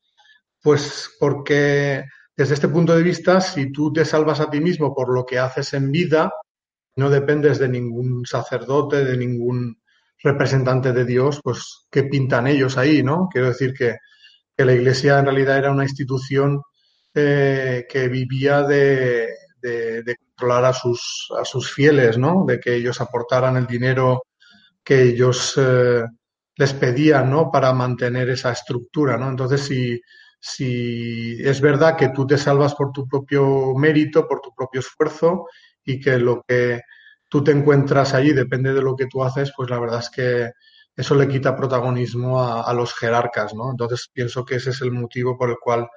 [0.61, 2.05] Pues porque
[2.37, 5.39] desde este punto de vista, si tú te salvas a ti mismo por lo que
[5.39, 6.33] haces en vida,
[6.97, 9.81] no dependes de ningún sacerdote, de ningún
[10.19, 13.29] representante de Dios, pues qué pintan ellos ahí, ¿no?
[13.31, 13.97] Quiero decir que,
[14.57, 16.61] la Iglesia en realidad era una institución
[17.15, 19.27] eh, que vivía de,
[19.61, 22.45] de, controlar a sus, a sus fieles, ¿no?
[22.47, 24.23] De que ellos aportaran el dinero
[24.83, 26.05] que ellos eh,
[26.57, 27.51] les pedían, ¿no?
[27.51, 29.29] Para mantener esa estructura, ¿no?
[29.29, 30.01] Entonces, si,
[30.41, 35.47] si es verdad que tú te salvas por tu propio mérito, por tu propio esfuerzo
[35.85, 36.81] y que lo que
[37.29, 40.51] tú te encuentras allí depende de lo que tú haces, pues la verdad es que
[40.97, 43.71] eso le quita protagonismo a, a los jerarcas, ¿no?
[43.71, 45.89] Entonces pienso que ese es el motivo por el cual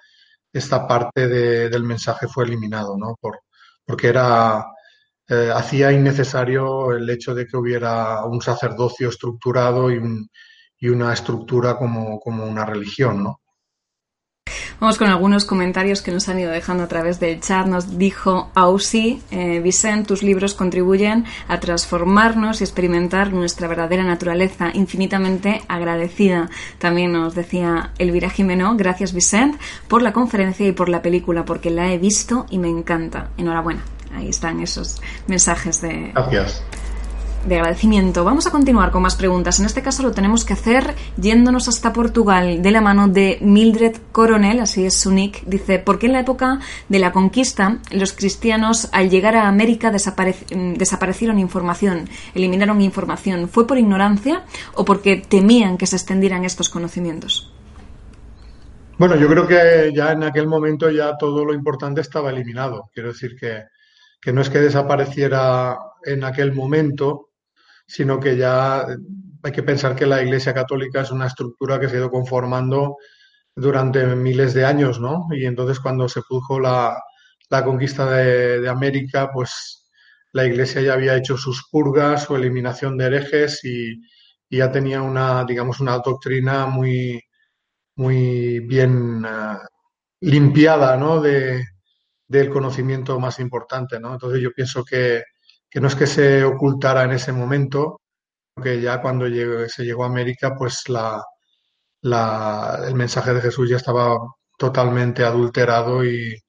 [0.53, 3.17] esta parte de, del mensaje fue eliminado, ¿no?
[3.19, 3.41] Por,
[3.85, 4.65] porque era
[5.27, 10.29] eh, hacía innecesario el hecho de que hubiera un sacerdocio estructurado y, un,
[10.77, 13.41] y una estructura como, como, una religión, ¿no?
[14.83, 17.65] Vamos con algunos comentarios que nos han ido dejando a través del chat.
[17.67, 19.63] Nos dijo Ausi, eh,
[20.05, 26.49] tus libros contribuyen a transformarnos y experimentar nuestra verdadera naturaleza, infinitamente agradecida.
[26.79, 29.55] También nos decía Elvira Jimeno, gracias Vicent
[29.87, 33.29] por la conferencia y por la película, porque la he visto y me encanta.
[33.37, 33.85] Enhorabuena.
[34.13, 36.11] Ahí están esos mensajes de...
[36.13, 36.61] Gracias
[37.45, 38.23] de agradecimiento.
[38.23, 39.59] Vamos a continuar con más preguntas.
[39.59, 43.97] En este caso lo tenemos que hacer yéndonos hasta Portugal de la mano de Mildred
[44.11, 45.43] Coronel, así es su nick.
[45.45, 49.91] Dice, ¿por qué en la época de la conquista los cristianos al llegar a América
[49.91, 53.49] mm, desaparecieron información, eliminaron información?
[53.49, 57.53] ¿Fue por ignorancia o porque temían que se extendieran estos conocimientos?
[58.97, 62.89] Bueno, yo creo que ya en aquel momento ya todo lo importante estaba eliminado.
[62.93, 63.63] Quiero decir que,
[64.21, 67.29] que no es que desapareciera en aquel momento,
[67.85, 68.85] sino que ya
[69.43, 72.97] hay que pensar que la Iglesia Católica es una estructura que se ha ido conformando
[73.55, 75.27] durante miles de años, ¿no?
[75.31, 76.97] Y entonces cuando se produjo la,
[77.63, 79.89] conquista de, América, pues
[80.31, 84.01] la Iglesia ya había hecho sus purgas, su eliminación de herejes y,
[84.49, 87.19] ya tenía una, digamos, una doctrina muy,
[87.95, 89.57] muy bien eh,
[90.21, 91.19] limpiada, ¿no?
[91.19, 91.63] De,
[92.27, 94.13] del conocimiento más importante, ¿no?
[94.13, 95.23] Entonces yo pienso que,
[95.73, 98.01] que no es que se ocultara en ese momento,
[98.61, 99.25] que ya cuando
[99.67, 101.25] se llegó a América, pues la,
[102.87, 104.15] el mensaje de Jesús ya estaba
[104.55, 106.39] totalmente adulterado y,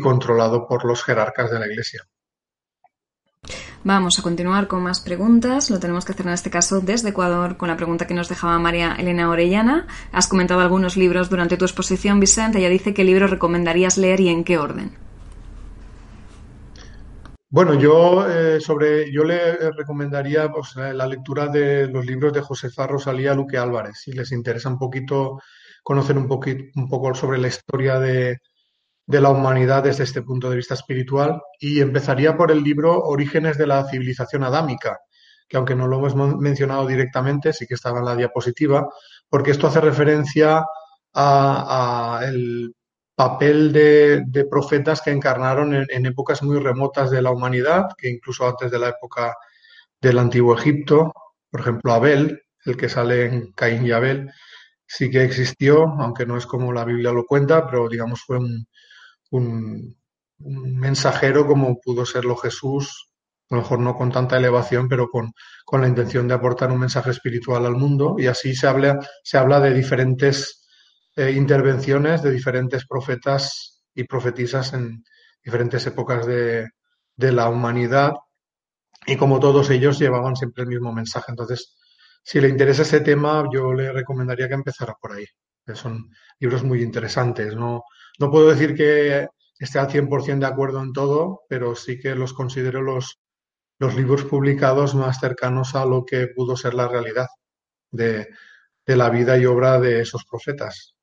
[0.00, 2.04] controlado por los jerarcas de la Iglesia.
[3.82, 5.70] Vamos a continuar con más preguntas.
[5.70, 8.60] Lo tenemos que hacer en este caso desde Ecuador con la pregunta que nos dejaba
[8.60, 9.88] María Elena Orellana.
[10.12, 12.58] Has comentado algunos libros durante tu exposición, Vicente.
[12.58, 15.07] Ella dice qué libro recomendarías leer y en qué orden.
[17.50, 22.86] Bueno, yo eh, sobre yo le recomendaría eh, la lectura de los libros de Josefa
[22.86, 25.40] Rosalía Luque Álvarez, si les interesa un poquito
[25.82, 28.38] conocer un poquito un poco sobre la historia de,
[29.06, 31.40] de la humanidad desde este punto de vista espiritual.
[31.60, 34.98] Y empezaría por el libro Orígenes de la civilización adámica,
[35.48, 38.88] que aunque no lo hemos mencionado directamente, sí que estaba en la diapositiva,
[39.30, 40.64] porque esto hace referencia
[41.14, 42.74] a, a el
[43.18, 48.70] papel de, profetas que encarnaron en, épocas muy remotas de la humanidad, que incluso antes
[48.70, 49.34] de la época
[50.00, 51.12] del antiguo Egipto,
[51.50, 54.30] por ejemplo Abel, el que sale en Caín y Abel,
[54.86, 59.96] sí que existió, aunque no es como la Biblia lo cuenta, pero digamos fue un,
[60.38, 63.10] mensajero como pudo serlo Jesús,
[63.50, 65.32] a lo mejor no con tanta elevación, pero con,
[65.64, 69.38] con la intención de aportar un mensaje espiritual al mundo, y así se habla, se
[69.38, 70.67] habla de diferentes
[71.18, 75.02] eh, intervenciones de diferentes profetas y profetisas en
[75.42, 76.68] diferentes épocas de,
[77.16, 78.12] la humanidad
[79.04, 81.32] y como todos ellos llevaban siempre el mismo mensaje.
[81.32, 81.76] Entonces,
[82.22, 85.24] si le interesa ese tema, yo le recomendaría que empezara por ahí.
[85.74, 86.08] Son
[86.38, 87.56] libros muy interesantes.
[87.56, 87.82] No,
[88.20, 89.26] no puedo decir que
[89.58, 93.18] esté al 100% de acuerdo en todo, pero sí que los considero los,
[93.80, 97.26] los libros publicados más cercanos a lo que pudo ser la realidad
[97.90, 98.28] de,
[98.86, 100.94] de la vida y obra de esos profetas.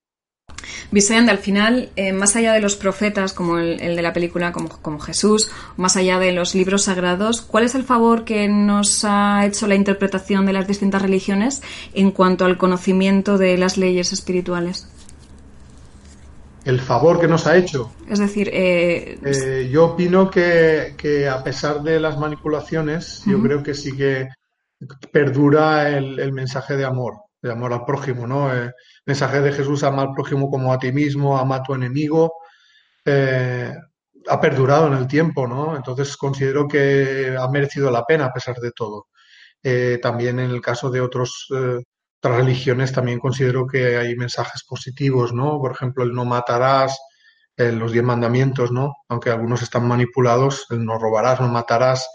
[0.91, 4.70] Vicente, al final, eh, más allá de los profetas, como el, de la película, como,
[4.70, 9.45] como, Jesús, más allá de los libros sagrados, ¿cuál es el favor que nos ha
[9.45, 11.61] hecho la interpretación de las distintas religiones
[11.93, 14.88] en cuanto al conocimiento de las leyes espirituales?
[16.63, 17.91] El favor que nos ha hecho.
[18.09, 23.76] Es decir, eh, eh, yo opino que, a pesar de las manipulaciones, yo creo que
[23.76, 24.30] sí que
[25.11, 28.53] perdura el mensaje de amor de amor al prójimo, ¿no?
[28.53, 28.73] Eh,
[29.05, 32.33] mensaje de Jesús, ama al prójimo como a ti mismo, ama a tu enemigo,
[33.05, 33.71] eh,
[34.27, 35.75] ha perdurado en el tiempo, ¿no?
[35.75, 39.07] Entonces considero que ha merecido la pena a pesar de todo.
[39.61, 45.31] Eh, también en el caso de otros, otras religiones también considero que hay mensajes positivos,
[45.33, 45.59] ¿no?
[45.59, 46.97] Por ejemplo, el no matarás,
[47.57, 48.93] los diez mandamientos, ¿no?
[49.07, 52.07] Aunque algunos están manipulados, el no robarás, no matarás,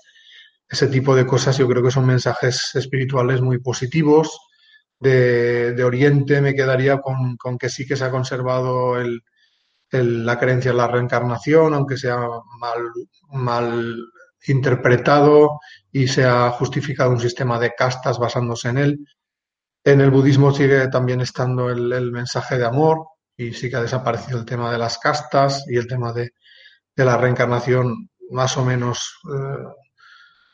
[0.68, 4.49] ese tipo de cosas yo creo que son mensajes espirituales muy positivos
[5.00, 9.22] de, Oriente me quedaría con, que sí que se ha conservado el,
[9.90, 12.18] la creencia en la reencarnación, aunque sea
[12.58, 12.78] mal,
[13.32, 13.96] mal
[14.46, 19.06] interpretado y se ha justificado un sistema de castas basándose en él.
[19.82, 24.38] En el budismo sigue también estando el, mensaje de amor y sí que ha desaparecido
[24.38, 26.32] el tema de las castas y el tema de,
[26.96, 29.64] la reencarnación más o menos eh,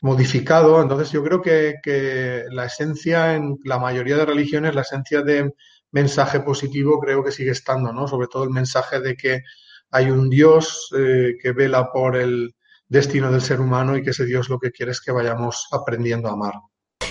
[0.02, 0.80] modificado.
[0.82, 5.52] Entonces yo creo que, la esencia en la mayoría de religiones, la esencia de
[5.92, 8.06] mensaje positivo creo que sigue estando, ¿no?
[8.08, 9.42] Sobre todo el mensaje de que
[9.90, 12.54] hay un Dios eh, que vela por el
[12.88, 16.28] destino del ser humano y que ese Dios lo que quiere es que vayamos aprendiendo
[16.28, 16.54] a amar.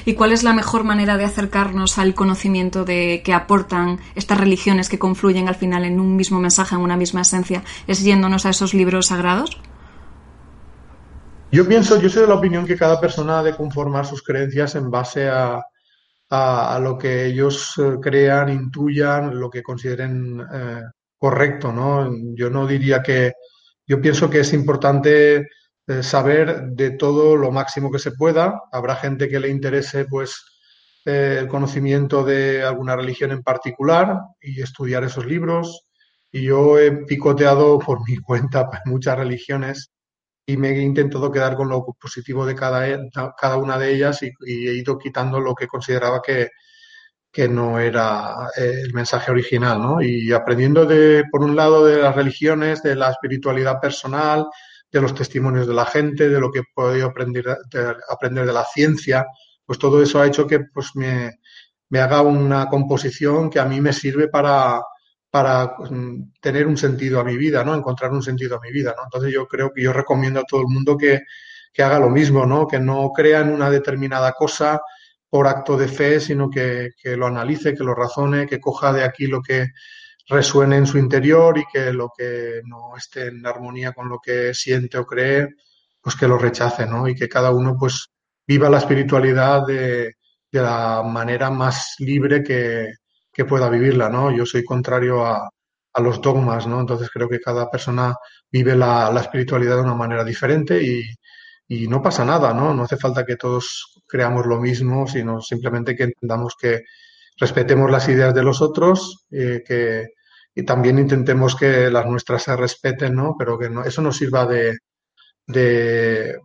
[0.05, 4.87] ¿Y cuál es la mejor manera de acercarnos al conocimiento de que aportan estas religiones
[4.87, 7.63] que confluyen al final en un mismo mensaje, en una misma esencia?
[7.87, 9.59] ¿Es yéndonos a esos libros sagrados?
[11.55, 14.75] Yo pienso, yo soy de la opinión que cada persona ha de conformar sus creencias
[14.75, 15.63] en base a,
[16.81, 20.81] lo que ellos eh, crean, intuyan, lo que consideren eh,
[21.17, 22.11] correcto, ¿no?
[22.35, 23.31] Yo no diría que,
[23.87, 25.47] yo pienso que es importante
[25.87, 28.63] eh, saber de todo lo máximo que se pueda.
[28.69, 30.35] Habrá gente que le interese, pues,
[31.05, 35.85] el conocimiento de alguna religión en particular y estudiar esos libros.
[36.33, 39.94] Y yo he picoteado por mi cuenta muchas religiones
[40.45, 44.21] y me he intentado quedar con lo positivo de cada, e, cada una de ellas
[44.23, 46.49] y, he ido quitando lo que consideraba que,
[47.31, 50.01] que no era eh, el mensaje original, ¿no?
[50.01, 54.47] Y aprendiendo de, por un lado, de las religiones, de la espiritualidad personal,
[54.91, 58.53] de los testimonios de la gente, de lo que he podido aprender de, aprender de
[58.53, 59.25] la ciencia,
[59.65, 61.39] pues todo eso ha hecho que pues me,
[61.89, 64.81] me haga una composición que a mí me sirve para,
[65.35, 67.75] para mm, tener un sentido a mi vida, ¿no?
[67.75, 69.03] Encontrar un sentido a mi vida, ¿no?
[69.03, 71.23] Entonces yo creo que yo recomiendo a todo el mundo que,
[71.73, 72.65] que haga lo mismo, ¿no?
[72.65, 74.79] Que no crea en una determinada cosa
[75.29, 79.03] por acto de fe, sino que, que, lo analice, que lo razone, que coja de
[79.03, 79.71] aquí lo que
[80.29, 84.53] resuene en su interior y que lo que no esté en armonía con lo que
[84.53, 85.49] siente o cree,
[85.99, 87.09] pues que lo rechace, ¿no?
[87.09, 88.07] Y que cada uno pues
[88.47, 90.13] viva la espiritualidad de,
[90.49, 92.93] de la manera más libre que,
[93.35, 94.31] que, pueda vivirla, ¿no?
[94.35, 95.49] Yo soy contrario a,
[95.93, 96.79] a, los dogmas, ¿no?
[96.79, 98.15] Entonces creo que cada persona
[98.51, 101.03] vive la, la espiritualidad de una manera diferente y,
[101.67, 102.73] y no pasa nada, ¿no?
[102.73, 106.83] No hace falta que todos creamos lo mismo, sino simplemente que entendamos que
[107.37, 110.07] respetemos las ideas de los otros, eh, que
[110.57, 113.35] y también intentemos que las nuestras se respeten, ¿no?
[113.37, 114.77] Pero que no, eso no sirva de,
[115.47, 116.39] de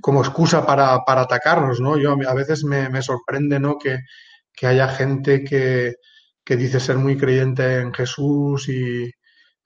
[0.00, 1.96] como excusa para, para, atacarnos, ¿no?
[1.96, 3.78] Yo a veces me, me sorprende, ¿no?
[3.78, 4.00] Que,
[4.54, 5.94] que haya gente que,
[6.44, 9.10] que, dice ser muy creyente en Jesús y,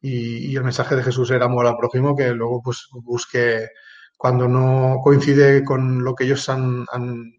[0.01, 3.68] y, el mensaje de Jesús era amor al prójimo, que luego pues busque
[4.16, 7.32] cuando no coincide con lo que ellos han, han,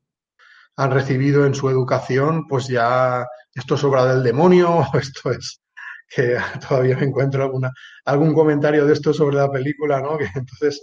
[0.77, 5.61] han recibido en su educación, pues ya esto es obra del demonio, esto es
[6.07, 6.37] que
[6.67, 7.71] todavía me encuentro alguna,
[8.05, 10.17] algún comentario de esto sobre la película, ¿no?
[10.17, 10.81] Que entonces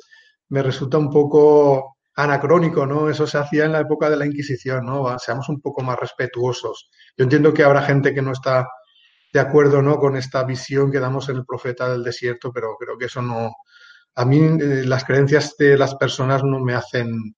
[0.48, 3.08] me resulta un poco anacrónico, ¿no?
[3.08, 5.18] Eso se hacía en la época de la Inquisición, ¿no?
[5.18, 6.90] Seamos un poco más respetuosos.
[7.16, 8.66] Yo entiendo que habrá gente que no está
[9.32, 9.98] de acuerdo, ¿no?
[9.98, 13.52] Con esta visión que damos en el profeta del desierto, pero creo que eso no,
[14.14, 17.34] a mí eh, las creencias de las personas no me hacen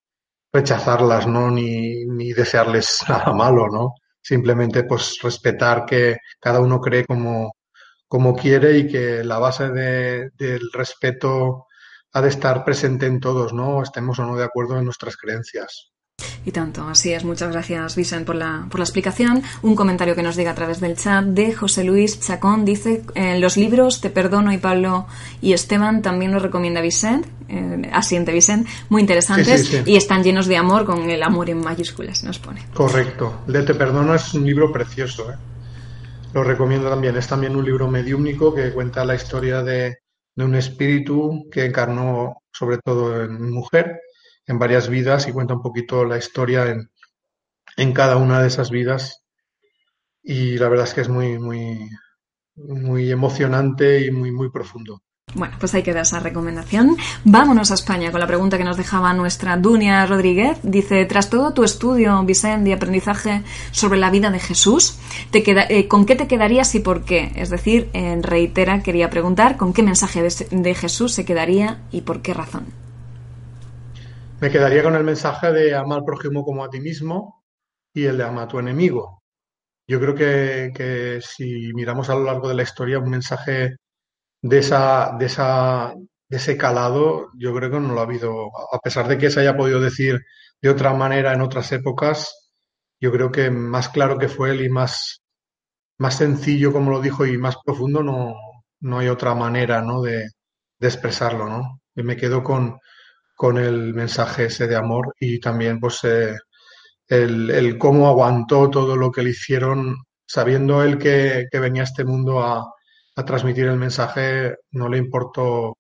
[0.53, 1.51] rechazarlas, ¿no?
[1.51, 3.95] Ni, ni desearles nada malo, ¿no?
[4.20, 7.53] Simplemente pues respetar que cada uno cree como,
[8.09, 11.66] como quiere y que la base de, del respeto
[12.15, 13.83] ha de estar presente en todos, ¿no?
[13.83, 15.91] Estemos o no de acuerdo en nuestras creencias.
[16.47, 17.25] Y tanto, así es.
[17.25, 19.43] Muchas gracias, Vicent, por la, por la explicación.
[19.62, 22.65] Un comentario que nos llega a través del chat de José Luis Chacón.
[22.65, 25.07] Dice, en los libros Te Perdono y Pablo
[25.43, 29.91] y Esteban también nos recomienda Vicent, eh, asiente Vicent, muy interesantes sí, sí, sí.
[29.91, 32.65] y están llenos de amor con el amor en mayúsculas, nos pone.
[32.73, 33.43] Correcto.
[33.49, 35.37] El de Te Perdono es un libro precioso, ¿eh?
[36.33, 37.17] Lo recomiendo también.
[37.17, 39.99] Es también un libro mediúmnico que cuenta la historia de,
[40.37, 44.01] de un espíritu que encarnó sobre todo en mujer
[44.47, 46.91] en varias vidas y cuenta un poquito la historia en,
[47.76, 49.24] en cada una de esas vidas.
[50.24, 51.89] Y la verdad es que es muy, muy,
[52.57, 55.04] muy emocionante y muy, muy profundo.
[55.35, 56.97] Bueno, pues hay que dar esa recomendación.
[57.24, 60.59] Vámonos a España con la pregunta que nos dejaba nuestra Dunia Rodríguez.
[60.62, 64.99] Dice, tras todo tu estudio, Vicente, de aprendizaje sobre la vida de Jesús,
[65.32, 67.32] ¿te queda, eh, ¿con qué te quedarías y por qué?
[67.35, 72.22] Es decir, en reitera, quería preguntar, ¿con qué mensaje de, Jesús se quedaría y por
[72.22, 72.66] qué razón?
[74.41, 77.43] Me quedaría con el mensaje de ama al prójimo como a ti mismo
[77.93, 79.22] y el de ama a tu enemigo.
[79.89, 83.76] Yo creo que si miramos a lo largo de la historia un mensaje
[84.45, 85.95] de, esa, de, esa,
[86.29, 88.51] de ese calado, yo creo que no lo ha habido.
[88.73, 90.21] A pesar de que se haya podido decir
[90.61, 92.53] de otra manera en otras épocas,
[93.01, 95.23] yo creo que más claro que fue él y más,
[95.99, 98.35] más sencillo, como lo dijo, y más profundo, no,
[98.81, 100.03] no hay otra manera ¿no?
[100.03, 100.29] de,
[100.79, 101.49] de expresarlo.
[101.49, 101.81] ¿no?
[101.95, 102.79] Y me quedo con,
[103.35, 106.37] con el mensaje ese de amor y también pues eh,
[107.09, 111.85] el, el, cómo aguantó todo lo que le hicieron, sabiendo él que, que venía a
[111.87, 112.74] este mundo a,
[113.17, 115.79] a, transmitir el mensaje, no le importó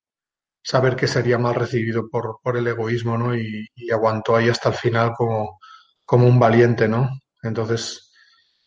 [0.62, 3.36] saber que sería mal recibido por, por el egoísmo, ¿no?
[3.36, 5.58] Y, aguantó ahí hasta el final como,
[6.04, 7.10] como un valiente, ¿no?
[7.42, 8.12] Entonces,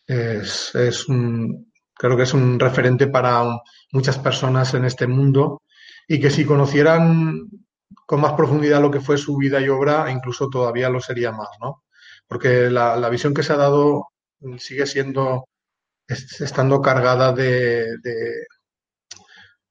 [0.06, 3.44] es, es un, creo que es un referente para
[3.92, 5.62] muchas personas en este mundo
[6.06, 7.48] y que si conocieran
[8.06, 11.48] con más profundidad lo que fue su vida y obra, incluso todavía lo sería más,
[11.60, 11.84] ¿no?
[12.26, 14.08] Porque la, la visión que se ha dado
[14.58, 15.46] sigue siendo,
[16.06, 17.96] estando cargada de,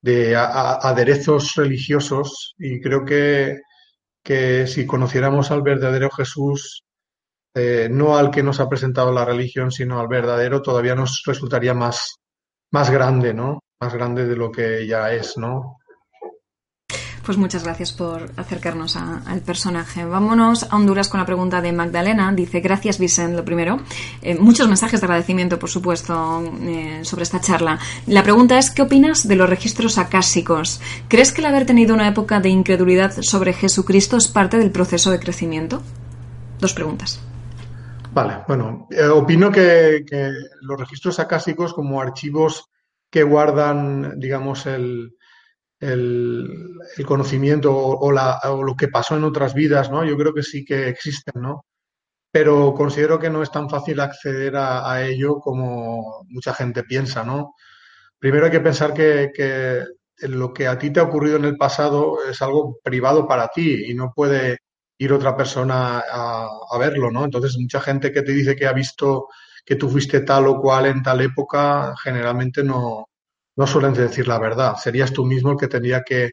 [0.01, 3.59] de a, aderezos religiosos y creo que,
[4.23, 6.83] que si conociéramos al verdadero Jesús,
[7.55, 11.73] eh, no al que nos ha presentado la religión, sino al verdadero, todavía nos resultaría
[11.73, 12.17] más,
[12.71, 13.61] más grande, ¿no?
[13.79, 15.77] Más grande de lo que ya es, ¿no?
[17.27, 20.05] Pues muchas gracias por acercarnos al personaje.
[20.05, 22.31] Vámonos a Honduras con la pregunta de Magdalena.
[22.31, 23.81] Dice, gracias Vicente, lo primero.
[24.21, 27.79] Eh, muchos mensajes de agradecimiento, por supuesto, eh, sobre esta charla.
[28.05, 30.79] La pregunta es, ¿qué opinas de los registros acásicos?
[31.09, 35.11] ¿Crees que el haber tenido una época de incredulidad sobre Jesucristo es parte del proceso
[35.11, 35.83] de crecimiento?
[36.61, 37.19] Dos preguntas.
[38.13, 40.05] Vale, bueno, eh, opino que
[40.61, 42.69] los registros acásicos como archivos
[43.09, 45.11] que guardan, digamos, el,
[45.79, 46.75] el,
[47.05, 50.03] conocimiento o, lo que pasó en otras vidas, ¿no?
[50.05, 51.63] Yo creo que sí que existen, ¿no?
[52.31, 57.55] pero considero que no es tan fácil acceder a, ello como mucha gente piensa, ¿no?
[58.19, 59.31] Primero hay que pensar que,
[60.19, 63.85] lo que a ti te ha ocurrido en el pasado es algo privado para ti
[63.89, 64.59] y no puede
[64.99, 67.25] ir otra persona a, a, verlo, ¿no?
[67.25, 69.27] Entonces, mucha gente que te dice que ha visto
[69.65, 73.07] que tú fuiste tal o cual en tal época, generalmente no,
[73.57, 74.75] no suelen decir la verdad.
[74.77, 76.31] Serías tú mismo el que tendría que,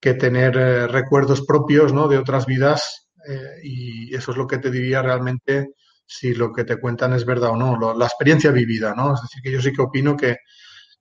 [0.00, 2.08] que tener eh, recuerdos propios, ¿no?
[2.08, 5.74] De otras vidas eh, y eso es lo que te diría realmente
[6.06, 9.14] si lo que te cuentan es verdad o no, la experiencia vivida, ¿no?
[9.14, 10.38] Es decir, que yo sí que opino que,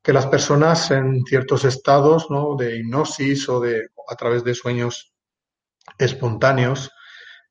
[0.03, 2.55] que las personas en ciertos estados, ¿no?
[2.55, 5.13] De hipnosis o de a través de sueños
[5.97, 6.91] espontáneos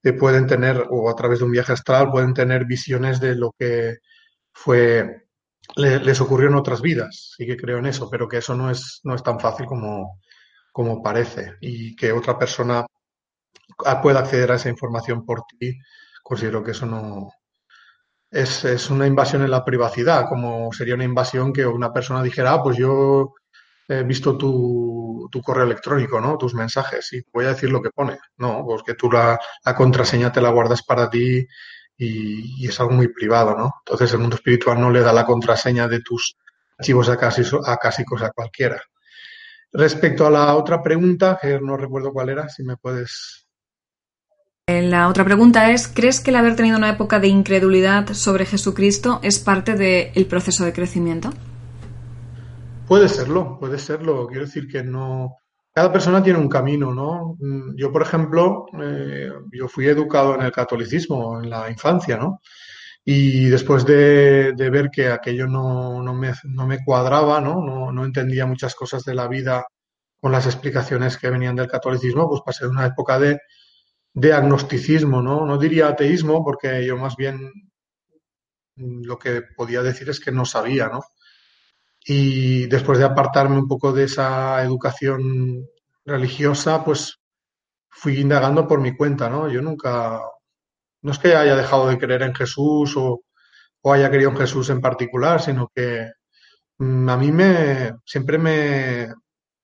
[0.05, 3.53] eh, pueden tener, o a través de un viaje astral, pueden tener visiones de lo
[3.59, 3.99] que
[4.53, 5.28] fue,
[5.77, 7.35] le, les ocurrió en otras vidas.
[7.37, 10.21] Sí que creo en eso, pero que eso no es, no es tan fácil como,
[10.73, 11.57] como parece.
[11.61, 12.87] Y que otra persona
[14.03, 15.79] pueda acceder a esa información por ti,
[16.23, 17.31] considero que eso no,
[18.31, 22.53] es, es, una invasión en la privacidad, como sería una invasión que una persona dijera,
[22.55, 23.35] ah, pues yo
[23.89, 26.37] he visto tu, tu, correo electrónico, ¿no?
[26.37, 28.19] Tus mensajes y voy a decir lo que pone.
[28.37, 31.47] No, pues que tú la, la contraseña te la guardas para ti
[31.99, 33.73] y, y, es algo muy privado, ¿no?
[33.81, 36.37] Entonces el mundo espiritual no le da la contraseña de tus
[36.79, 38.81] archivos acásicos a cualquiera.
[39.73, 43.49] Respecto a la otra pregunta, que no recuerdo cuál era, si me puedes
[44.69, 48.45] eh, la otra pregunta es, ¿crees que el haber tenido una época de incredulidad sobre
[48.45, 51.31] Jesucristo es parte del de proceso de crecimiento?
[52.87, 54.27] Puede serlo, puede serlo.
[54.27, 55.39] Quiero decir que no...
[55.79, 57.37] Cada persona tiene un camino, ¿no?
[57.39, 62.41] Mm, yo, por ejemplo, eh, yo fui educado en el catolicismo en la infancia, ¿no?
[63.05, 67.65] Y después de, de ver que aquello no, no, me, no me cuadraba, ¿no?
[67.65, 67.93] ¿no?
[67.93, 69.67] No entendía muchas cosas de la vida
[70.21, 73.39] con las explicaciones que venían del catolicismo, pues pasé una época de,
[74.15, 75.47] de agnosticismo, ¿no?
[75.47, 77.53] No diría ateísmo, porque yo más bien
[78.75, 81.03] lo que podía decir es que no sabía, ¿no?
[82.09, 85.69] Y después de apartarme un poco de esa educación
[86.05, 87.19] religiosa, pues
[87.91, 89.49] fui indagando por mi cuenta, ¿no?
[89.49, 90.21] Yo nunca,
[91.03, 93.23] no es que haya dejado de creer en Jesús o,
[93.83, 96.11] o haya creído en Jesús en particular, sino que
[96.79, 99.09] mm, a mí me, siempre me,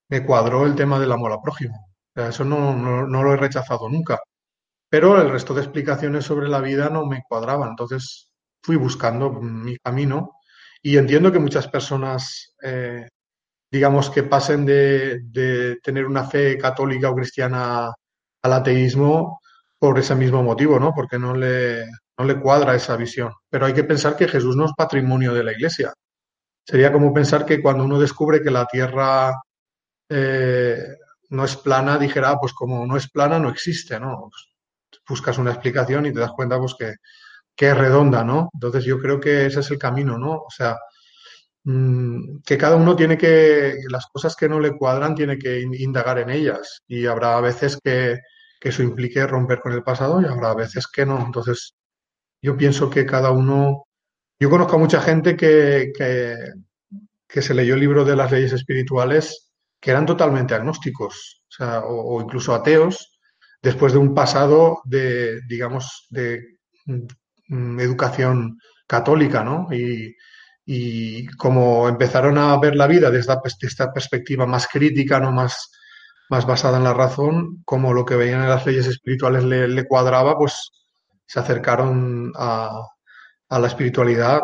[0.09, 1.75] me cuadró el tema del amor al prójimo.
[2.15, 4.19] O sea, eso no, no, no lo he rechazado nunca
[4.95, 7.71] pero el resto de explicaciones sobre la vida no me cuadraban.
[7.71, 8.29] Entonces
[8.61, 10.34] fui buscando mi camino
[10.85, 13.07] y entiendo que muchas personas, eh,
[13.71, 17.91] digamos, que pasen de, de, tener una fe católica o cristiana
[18.43, 19.39] al ateísmo
[19.79, 20.93] por ese mismo motivo, ¿no?
[20.93, 21.87] Porque no le,
[22.19, 23.33] no le cuadra esa visión.
[23.49, 25.91] Pero hay que pensar que Jesús no es patrimonio de la Iglesia.
[26.63, 29.33] Sería como pensar que cuando uno descubre que la Tierra
[30.07, 30.85] eh,
[31.31, 34.29] no es plana, dijera, ah, pues como no es plana, no existe, ¿no?
[34.29, 34.49] Pues
[35.09, 36.93] buscas una explicación y te das cuenta pues que,
[37.55, 38.49] que es redonda, ¿no?
[38.53, 40.33] Entonces yo creo que ese es el camino, ¿no?
[40.33, 40.77] O sea,
[41.63, 46.19] mmm, que cada uno tiene que, las cosas que no le cuadran, tiene que indagar
[46.19, 46.83] en ellas.
[46.87, 48.19] Y habrá veces que,
[48.59, 51.23] que eso implique romper con el pasado y habrá veces que no.
[51.25, 51.75] Entonces,
[52.41, 53.87] yo pienso que cada uno,
[54.39, 59.51] yo conozco a mucha gente que, que, se leyó el libro de las leyes espirituales
[59.79, 63.19] que eran totalmente agnósticos, o sea, o, incluso ateos,
[63.61, 67.05] después de un pasado de, digamos, de mm,
[67.49, 69.67] educación católica, ¿no?
[69.71, 70.15] Y,
[71.37, 75.69] como empezaron a ver la vida desde esta perspectiva más crítica, no más,
[76.29, 79.87] más basada en la razón, como lo que veían en las leyes espirituales le, le
[79.87, 80.71] cuadraba, pues
[81.27, 82.81] se acercaron a,
[83.49, 84.41] a, la espiritualidad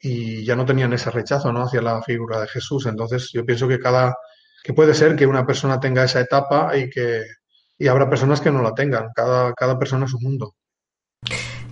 [0.00, 1.62] y ya no tenían ese rechazo ¿no?
[1.62, 2.86] hacia la figura de Jesús.
[2.86, 4.16] Entonces yo pienso que cada
[4.62, 7.22] que puede ser que una persona tenga esa etapa y que
[7.80, 9.08] y habrá personas que no la tengan.
[9.14, 10.54] Cada, cada persona es un mundo.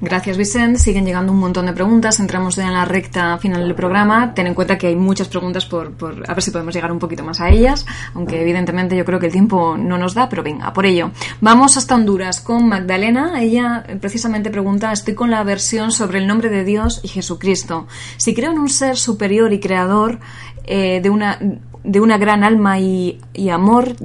[0.00, 0.78] Gracias, Vicente.
[0.78, 2.20] Siguen llegando un montón de preguntas.
[2.20, 4.32] Entramos ya en la recta final del programa.
[4.32, 7.00] Ten en cuenta que hay muchas preguntas por, por, a ver si podemos llegar un
[7.00, 7.84] poquito más a ellas,
[8.14, 11.10] aunque evidentemente yo creo que el tiempo no nos da, pero venga, por ello.
[11.40, 13.42] Vamos hasta Honduras con Magdalena.
[13.42, 17.88] Ella precisamente pregunta, estoy con la versión sobre el nombre de Dios y Jesucristo.
[18.18, 20.20] Si creo en un ser superior y creador
[20.64, 21.40] eh, de una
[21.84, 23.20] de una gran alma y,
[23.50, 23.96] amor,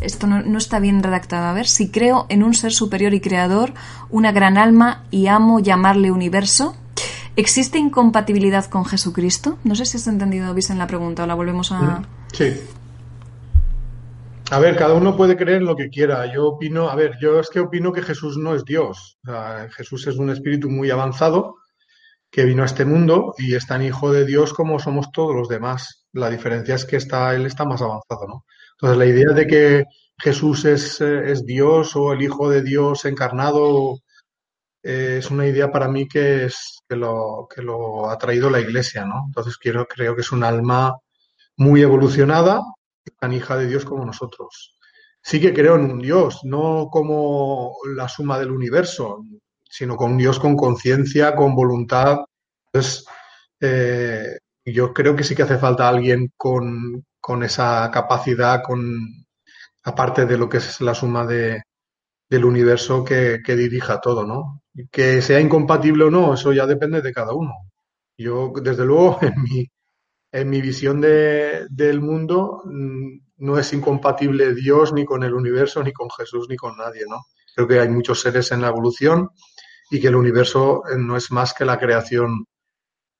[0.00, 3.72] esto no, está bien redactado, a ver, si creo en un ser superior y creador,
[4.08, 6.74] una gran alma y amo llamarle universo,
[7.36, 9.58] ¿existe incompatibilidad con Jesucristo?
[9.64, 12.02] No sé si has entendido, en la pregunta o la volvemos a...
[12.32, 12.54] Sí.
[14.50, 16.26] A ver, cada uno puede creer lo que quiera.
[16.32, 19.18] Yo opino, a ver, yo es que opino que Jesús no es Dios.
[19.76, 21.56] Jesús es un espíritu muy avanzado
[22.30, 25.48] que vino a este mundo y es tan hijo de Dios como somos todos los
[25.48, 25.99] demás.
[26.12, 28.44] La diferencia es que está, él está más avanzado, ¿no?
[28.72, 29.84] Entonces, la idea de que
[30.18, 34.00] Jesús es, es Dios o el Hijo de Dios encarnado,
[34.82, 38.60] eh, es una idea para mí que, es, que, lo, que lo ha traído la
[38.60, 39.24] Iglesia, ¿no?
[39.26, 40.96] Entonces quiero, creo que es un alma
[41.56, 42.62] muy evolucionada,
[43.18, 44.78] tan hija de Dios como nosotros.
[45.22, 49.24] Sí que creo en un Dios, no como la suma del universo,
[49.68, 52.20] sino con un Dios con conciencia, con voluntad.
[52.66, 53.04] Entonces,
[53.60, 58.98] eh, yo creo que sí que hace falta alguien con, con esa capacidad, con
[59.84, 61.62] aparte de lo que es la suma de,
[62.30, 64.62] del universo que, que dirija todo, ¿no?
[64.90, 67.52] Que sea incompatible o no, eso ya depende de cada uno.
[68.18, 69.68] Yo, desde luego, en mi,
[70.32, 75.82] en mi visión de, del mundo, mm, no es incompatible Dios ni con el universo,
[75.82, 77.18] ni con Jesús, ni con nadie, ¿no?
[77.54, 79.30] Creo que hay muchos seres en la evolución
[79.90, 82.46] y que el universo eh, no es más que la creación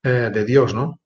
[0.04, 0.99] eh, de Dios, ¿no?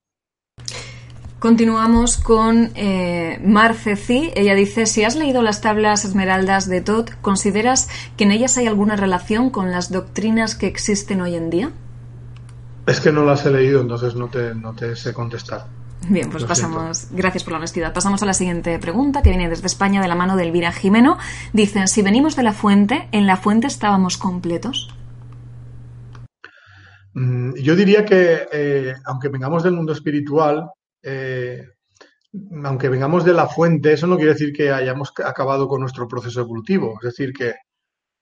[1.45, 4.31] Continuamos con eh, Marceci.
[4.35, 7.87] Ella dice, si has leído las tablas esmeraldas de Todd, ¿consideras
[8.17, 11.71] que en ellas hay alguna relación con las doctrinas que existen hoy en día?
[12.87, 15.67] Es que no las he leído, entonces no te, no te sé contestar.
[16.09, 17.09] Bien, pues pasamos.
[17.11, 17.93] Gracias por la honestidad.
[17.93, 21.19] Pasamos a la siguiente pregunta que viene desde España de la mano de Elvira Jimeno.
[21.53, 24.95] Dicen: Si venimos de la fuente, ¿en la fuente estábamos completos?
[27.13, 30.71] Mm, yo diría que, eh, aunque vengamos del mundo espiritual,
[31.05, 31.69] eh,
[32.63, 36.41] aunque vengamos de la fuente, eso no quiere decir que hayamos acabado con nuestro proceso
[36.41, 36.95] evolutivo.
[37.01, 37.53] Es decir, que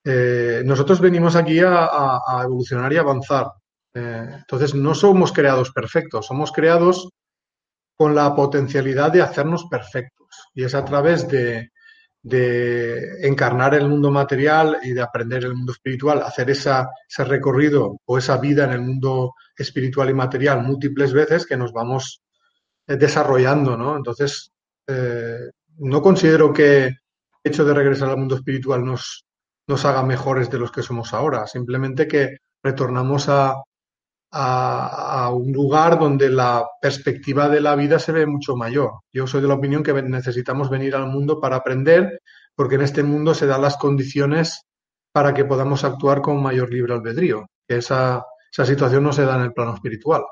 [0.04, 3.48] eh, nosotros venimos aquí a, evolucionar y avanzar.
[3.94, 7.10] Eh, entonces, no somos creados perfectos, somos creados
[7.96, 10.28] con la potencialidad de hacernos perfectos.
[10.54, 11.70] Y es a través de,
[13.22, 16.86] encarnar el mundo material y de aprender el mundo espiritual, hacer ese
[17.18, 22.24] recorrido o esa vida en el mundo espiritual y material múltiples veces que nos vamos
[22.88, 23.96] desarrollando, ¿no?
[23.96, 24.52] Entonces,
[24.88, 26.98] eh, no considero que el
[27.44, 29.26] hecho de regresar al mundo espiritual nos,
[29.86, 33.64] haga mejores de los que somos ahora, simplemente que retornamos a,
[35.32, 39.02] un lugar donde la perspectiva de la vida se ve mucho mayor.
[39.12, 42.20] Yo soy de la opinión que necesitamos venir al mundo para aprender,
[42.56, 44.64] porque en este mundo se dan las condiciones
[45.12, 47.46] para que podamos actuar con mayor libre albedrío.
[47.68, 50.24] Esa, esa situación no se da en el plano espiritual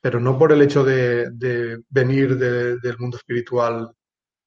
[0.00, 3.90] pero no por el hecho de, venir del mundo espiritual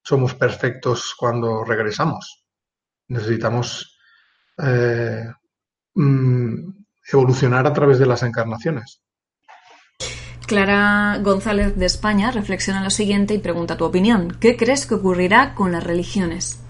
[0.02, 2.44] somos perfectos cuando regresamos.
[3.08, 3.98] Necesitamos
[4.58, 5.24] eh,
[5.94, 6.70] mm,
[7.12, 9.00] evolucionar a través de las encarnaciones.
[10.46, 14.36] Clara González de España reflexiona lo siguiente y pregunta tu opinión.
[14.40, 16.60] ¿Qué crees que ocurrirá con las religiones?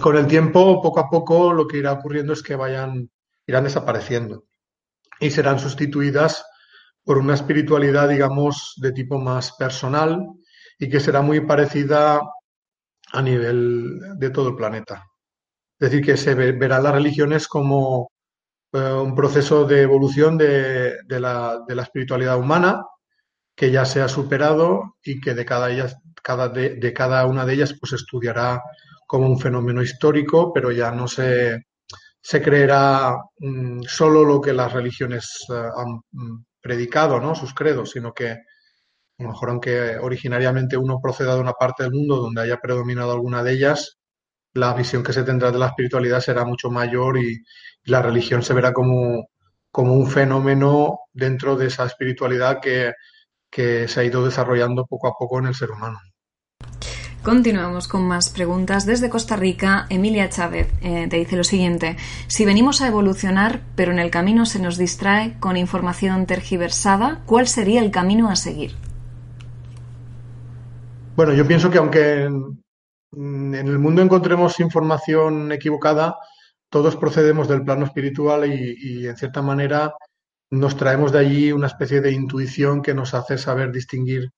[0.00, 3.10] Con el tiempo, poco a poco, lo que irá ocurriendo es que vayan,
[3.46, 4.44] irán desapareciendo
[5.20, 6.44] y serán sustituidas
[7.04, 10.26] por una espiritualidad, digamos, de tipo más personal
[10.78, 12.20] y que será muy parecida
[13.12, 15.04] a nivel de todo el planeta.
[15.78, 18.10] Es decir, que se verán las religiones como
[18.72, 22.82] eh, un proceso de evolución de, la, espiritualidad humana
[23.54, 27.54] que ya se ha superado y que de cada, ellas, cada de, cada una de
[27.54, 28.62] ellas pues estudiará
[29.06, 31.66] como un fenómeno histórico, pero ya no se,
[32.20, 37.34] se creerá mm, solo lo que las religiones eh, han mm, predicado, ¿no?
[37.34, 41.92] Sus credos, sino que a lo mejor aunque originariamente uno proceda de una parte del
[41.92, 43.98] mundo donde haya predominado alguna de ellas,
[44.54, 47.44] la visión que se tendrá de la espiritualidad será mucho mayor y,
[47.86, 49.28] la religión se verá como,
[49.70, 52.94] como un fenómeno dentro de esa espiritualidad que,
[53.50, 55.98] que se ha ido desarrollando poco a poco en el ser humano.
[57.24, 58.84] Continuamos con más preguntas.
[58.84, 61.96] Desde Costa Rica, Emilia Chávez eh, te dice lo siguiente.
[62.26, 67.46] Si venimos a evolucionar, pero en el camino se nos distrae con información tergiversada, ¿cuál
[67.46, 68.72] sería el camino a seguir?
[71.16, 76.16] Bueno, yo pienso que aunque en, el mundo encontremos información equivocada,
[76.68, 79.94] todos procedemos del plano espiritual y, y en cierta manera
[80.50, 84.30] nos traemos de allí una especie de intuición que nos hace saber distinguir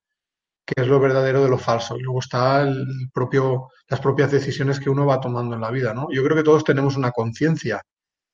[0.67, 1.97] qué es lo verdadero de lo falso.
[1.97, 5.93] Y luego está el propio, las propias decisiones que uno va tomando en la vida,
[5.93, 6.07] ¿no?
[6.11, 7.81] Yo creo que todos tenemos una conciencia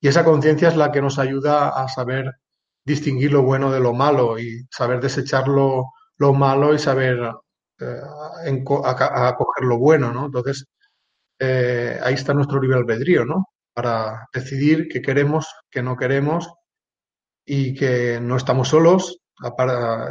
[0.03, 2.29] y esa conciencia es la que nos ayuda a saber
[2.85, 5.93] distinguir lo bueno de lo malo y saber desechar lo,
[6.33, 7.19] malo y saber
[7.79, 8.01] eh,
[8.99, 10.25] acoger lo bueno, ¿no?
[10.25, 10.65] Entonces,
[11.39, 13.45] eh, ahí está nuestro libre albedrío, ¿no?
[13.73, 16.51] Para decidir qué queremos, qué no queremos
[17.45, 19.22] y que no estamos solos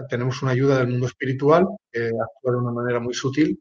[0.08, 3.60] tenemos una ayuda del mundo espiritual que actúa de una manera muy sutil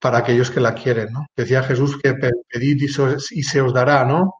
[0.00, 1.26] para aquellos que la quieren, ¿no?
[1.36, 4.34] Decía Jesús que pedid y se os dará, ¿no?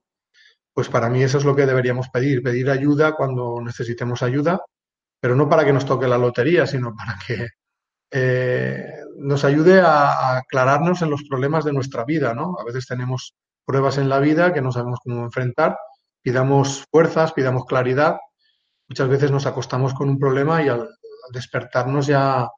[0.72, 4.60] Pues para mí eso es lo que deberíamos pedir, pedir ayuda cuando necesitemos ayuda,
[5.20, 7.48] pero no para que nos toque la lotería, sino para que
[8.12, 12.56] eh, nos ayude a, aclararnos en los problemas de nuestra vida, ¿no?
[12.58, 15.76] A veces tenemos pruebas en la vida que no sabemos cómo enfrentar
[16.22, 18.16] pidamos fuerzas, pidamos claridad.
[18.90, 20.88] Muchas veces nos acostamos con un problema y al,
[21.32, 22.48] despertarnos ya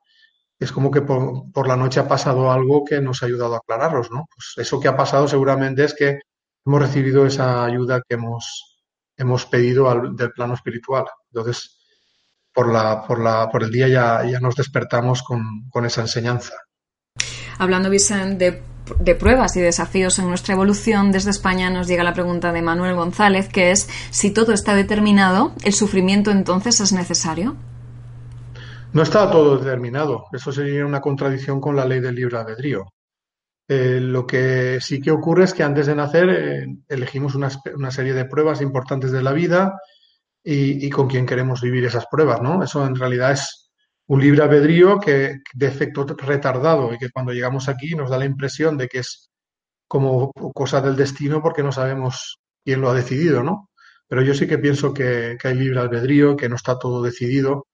[0.58, 4.10] es como que por, la noche ha pasado algo que nos ha ayudado a aclararlos,
[4.10, 4.24] ¿no?
[4.34, 6.20] Pues eso que ha pasado seguramente es que
[6.64, 8.80] hemos recibido esa ayuda que hemos,
[9.16, 11.04] hemos pedido del plano espiritual.
[11.30, 11.78] Entonces,
[12.50, 16.54] por, la, por, la, por el día ya, ya nos despertamos con, con esa enseñanza.
[17.58, 18.62] Hablando, Vicente, de,
[19.18, 23.48] pruebas y desafíos en nuestra evolución, desde España nos llega la pregunta de Manuel González,
[23.48, 27.56] que es, si todo está determinado, ¿el sufrimiento entonces es necesario?
[28.92, 30.26] No está todo determinado.
[30.32, 32.92] Eso sería una contradicción con la ley del libre albedrío.
[33.68, 37.90] Eh, lo que sí que ocurre es que antes de nacer eh, elegimos una, una,
[37.90, 39.80] serie de pruebas importantes de la vida
[40.42, 42.62] y, y, con quién queremos vivir esas pruebas, ¿no?
[42.62, 43.61] Eso en realidad es
[44.12, 48.26] un libre albedrío que de efecto retardado y que cuando llegamos aquí nos da la
[48.26, 49.30] impresión de que es
[49.88, 53.70] como cosa del destino porque no sabemos quién lo ha decidido, ¿no?
[54.06, 57.68] Pero yo sí que pienso que, hay libre albedrío, que no está todo decidido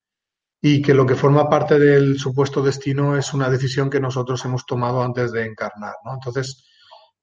[0.62, 4.64] y que lo que forma parte del supuesto destino es una decisión que nosotros hemos
[4.64, 6.14] tomado antes de encarnar, ¿no?
[6.14, 6.64] Entonces,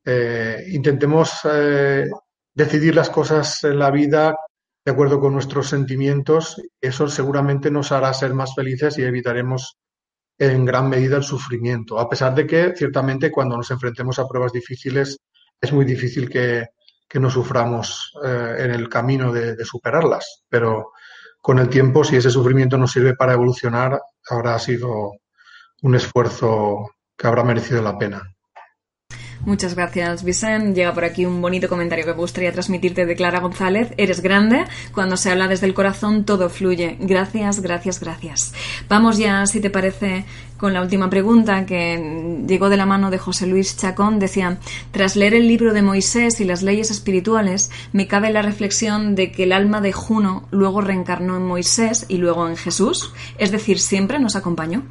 [0.04, 2.10] eh, intentemos eh,
[2.54, 4.36] decidir las cosas en la vida
[4.86, 9.80] de acuerdo con nuestros sentimientos, eso seguramente nos hará ser más felices y evitaremos
[10.38, 12.00] en gran medida el sufrimiento.
[12.00, 15.18] A pesar de que, ciertamente, cuando nos enfrentemos a pruebas difíciles,
[15.60, 16.68] es muy difícil que,
[17.16, 20.44] no suframos eh, en el camino de, de, superarlas.
[20.50, 20.92] Pero
[21.40, 25.12] con el tiempo, si ese sufrimiento nos sirve para evolucionar, habrá sido
[25.82, 28.35] un esfuerzo que habrá merecido la pena.
[29.42, 30.74] Muchas gracias, Vicente.
[30.74, 33.94] Llega por aquí un bonito comentario que me gustaría transmitirte de Clara González.
[33.98, 34.66] Eres grande.
[34.94, 36.98] Cuando se habla desde el corazón, todo fluye.
[37.00, 38.54] Gracias, gracias, gracias.
[38.90, 40.26] Vamos ya, si te parece,
[40.58, 44.20] con la última pregunta que llegó de la mano de José Luis Chacón.
[44.20, 44.58] Decía,
[44.92, 49.32] tras leer el libro de Moisés y las leyes espirituales, me cabe la reflexión de
[49.32, 53.14] que el alma de Juno luego reencarnó en Moisés y luego en Jesús.
[53.38, 54.84] Es decir, siempre nos acompañó.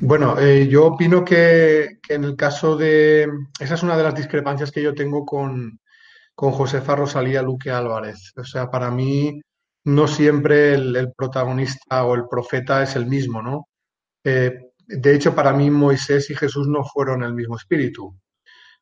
[0.00, 3.28] Bueno, eh, yo opino que, en el caso de...
[3.58, 5.80] Esa es una de las discrepancias que yo tengo con,
[6.34, 8.32] con Josefa Rosalía Luque Álvarez.
[8.36, 9.40] O sea, para mí
[9.84, 13.68] no siempre el, protagonista o el profeta es el mismo, ¿no?
[14.24, 14.52] Eh,
[14.86, 18.16] de hecho, para mí Moisés y Jesús no fueron el mismo espíritu.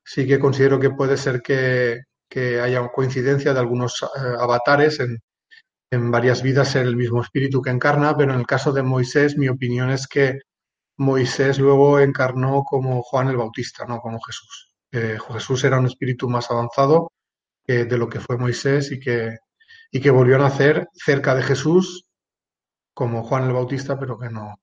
[0.05, 4.07] Sí que considero que puede ser que, que haya coincidencia de algunos eh,
[4.39, 5.19] avatares en,
[5.91, 9.37] en varias vidas ser el mismo espíritu que encarna, pero en el caso de Moisés
[9.39, 10.41] mi opinión es que
[10.99, 14.72] Moisés luego encarnó como Juan el Bautista, no como Jesús.
[14.90, 17.12] Jesús era un espíritu más avanzado
[17.66, 19.36] de lo que fue Moisés y que,
[19.90, 22.07] y que volvió a nacer cerca de Jesús
[22.94, 24.55] como Juan el Bautista, pero que no,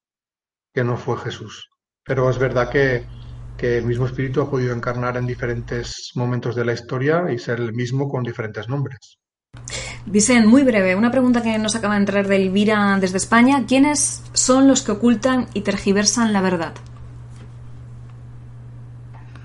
[0.74, 1.70] que no fue Jesús.
[2.04, 3.06] Pero es verdad que,
[3.58, 7.60] que el mismo espíritu ha podido encarnar en diferentes momentos de la historia y ser
[7.60, 9.20] el mismo con diferentes nombres.
[10.06, 13.66] Vicente, muy breve, una pregunta que nos acaba de entrar de Elvira desde España.
[13.66, 16.74] ¿Quiénes son los que ocultan y tergiversan la verdad?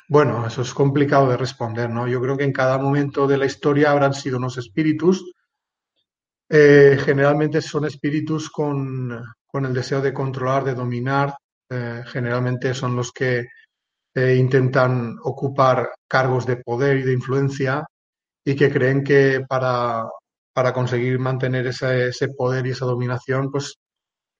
[0.09, 2.09] Bueno, eso es complicado de responder, ¿no?
[2.09, 5.33] Yo creo que en cada momento de la historia habrán sido unos espíritus.
[6.49, 9.13] Eh, generalmente son espíritus con,
[9.53, 11.37] el deseo de controlar, de dominar.
[11.71, 13.47] Eh, generalmente son los que
[14.15, 17.85] eh, intentan ocupar cargos de poder y de influencia
[18.45, 20.07] y que creen que para,
[20.59, 23.79] para conseguir mantener ese, poder y esa dominación, pues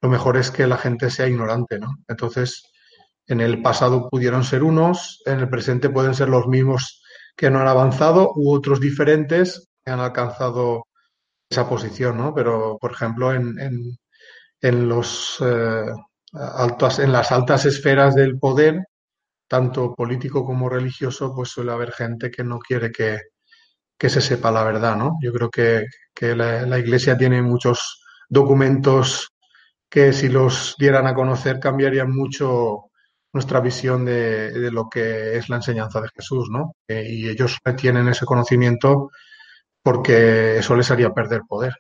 [0.03, 1.95] lo mejor es que la gente sea ignorante, ¿no?
[2.09, 2.65] Entonces,
[3.29, 7.05] en el pasado pudieron ser unos, en el presente pueden ser los mismos
[7.37, 10.87] que no han avanzado u otros diferentes que han alcanzado
[11.49, 12.35] esa posición, ¿no?
[12.35, 13.55] Pero, por ejemplo, en,
[14.61, 15.87] en, los, eh,
[16.33, 18.89] altas, en las altas esferas del poder,
[19.47, 23.21] tanto político como religioso, pues suele haber gente que no quiere que,
[23.99, 25.19] que se sepa la verdad, ¿no?
[25.23, 25.87] Yo creo que,
[26.21, 29.31] la, Iglesia tiene muchos documentos
[29.91, 32.91] que si los dieran a conocer cambiarían mucho
[33.33, 36.75] nuestra visión de, lo que es la enseñanza de Jesús, ¿no?
[36.89, 39.11] Eh, y ellos tienen ese conocimiento
[39.83, 41.75] porque eso les haría perder poder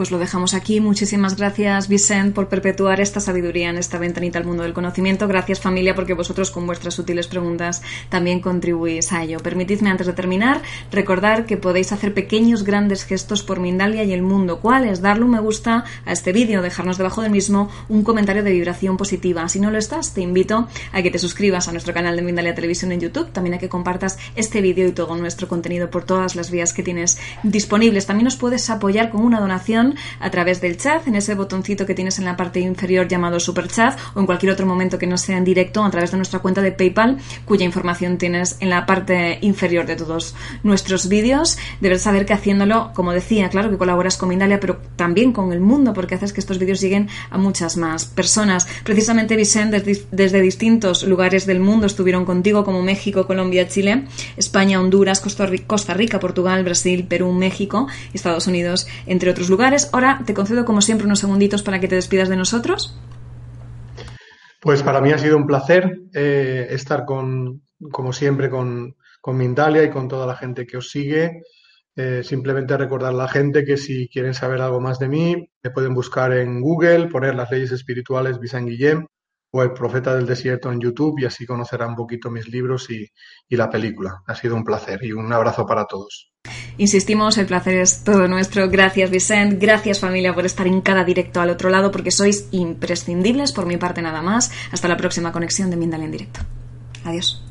[0.00, 0.80] pues lo dejamos aquí.
[0.80, 5.28] Muchísimas gracias, Vicent, por perpetuar esta sabiduría en esta ventanita al mundo del conocimiento.
[5.28, 9.40] Gracias, familia, porque vosotros con vuestras sutiles preguntas también contribuís a ello.
[9.40, 14.22] Permitidme, antes de terminar, recordar que podéis hacer pequeños, grandes gestos por Mindalia y el
[14.22, 14.60] mundo.
[14.60, 15.02] ¿Cuál es?
[15.02, 18.96] Darle un me gusta a este vídeo, dejarnos debajo del mismo un comentario de vibración
[18.96, 19.46] positiva.
[19.50, 22.54] Si no lo estás, te invito a que te suscribas a nuestro canal de Mindalia
[22.54, 26.36] Televisión en YouTube, también a que compartas este vídeo y todo nuestro contenido por todas
[26.36, 28.06] las vías que tienes disponibles.
[28.06, 31.94] También nos puedes apoyar con una donación a través del chat, en ese botoncito que
[31.94, 35.18] tienes en la parte inferior llamado Super Chat o en cualquier otro momento que no
[35.18, 38.86] sea en directo a través de nuestra cuenta de PayPal, cuya información tienes en la
[38.86, 41.58] parte inferior de todos nuestros vídeos.
[41.80, 45.60] Debes saber que haciéndolo, como decía, claro que colaboras con Mindalia, pero también con el
[45.60, 48.66] mundo, porque haces que estos vídeos lleguen a muchas más personas.
[48.84, 54.04] Precisamente, Vicente, desde, desde distintos lugares del mundo estuvieron contigo, como México, Colombia, Chile,
[54.36, 59.69] España, Honduras, Costa Rica, Portugal, Brasil, Perú, México, Estados Unidos, entre otros lugares.
[59.92, 62.98] Ahora te concedo, como siempre, unos segunditos para que te despidas de nosotros.
[64.60, 69.82] Pues para mí ha sido un placer eh, estar con, como siempre, con, con Mindalia
[69.84, 71.42] y con toda la gente que os sigue.
[71.96, 75.70] Eh, simplemente recordar a la gente que si quieren saber algo más de mí, me
[75.70, 79.06] pueden buscar en Google, poner las leyes espirituales Vicent Guillem
[79.52, 83.06] o el profeta del desierto en YouTube y así conocerán un poquito mis libros y,
[83.48, 84.22] y la película.
[84.26, 86.30] Ha sido un placer y un abrazo para todos.
[86.78, 88.68] Insistimos, el placer es todo nuestro.
[88.70, 89.60] Gracias, Vicent.
[89.60, 93.76] Gracias, familia, por estar en cada directo al otro lado, porque sois imprescindibles por mi
[93.76, 94.50] parte nada más.
[94.72, 96.40] Hasta la próxima conexión de Mindal en directo.
[97.04, 97.49] Adiós.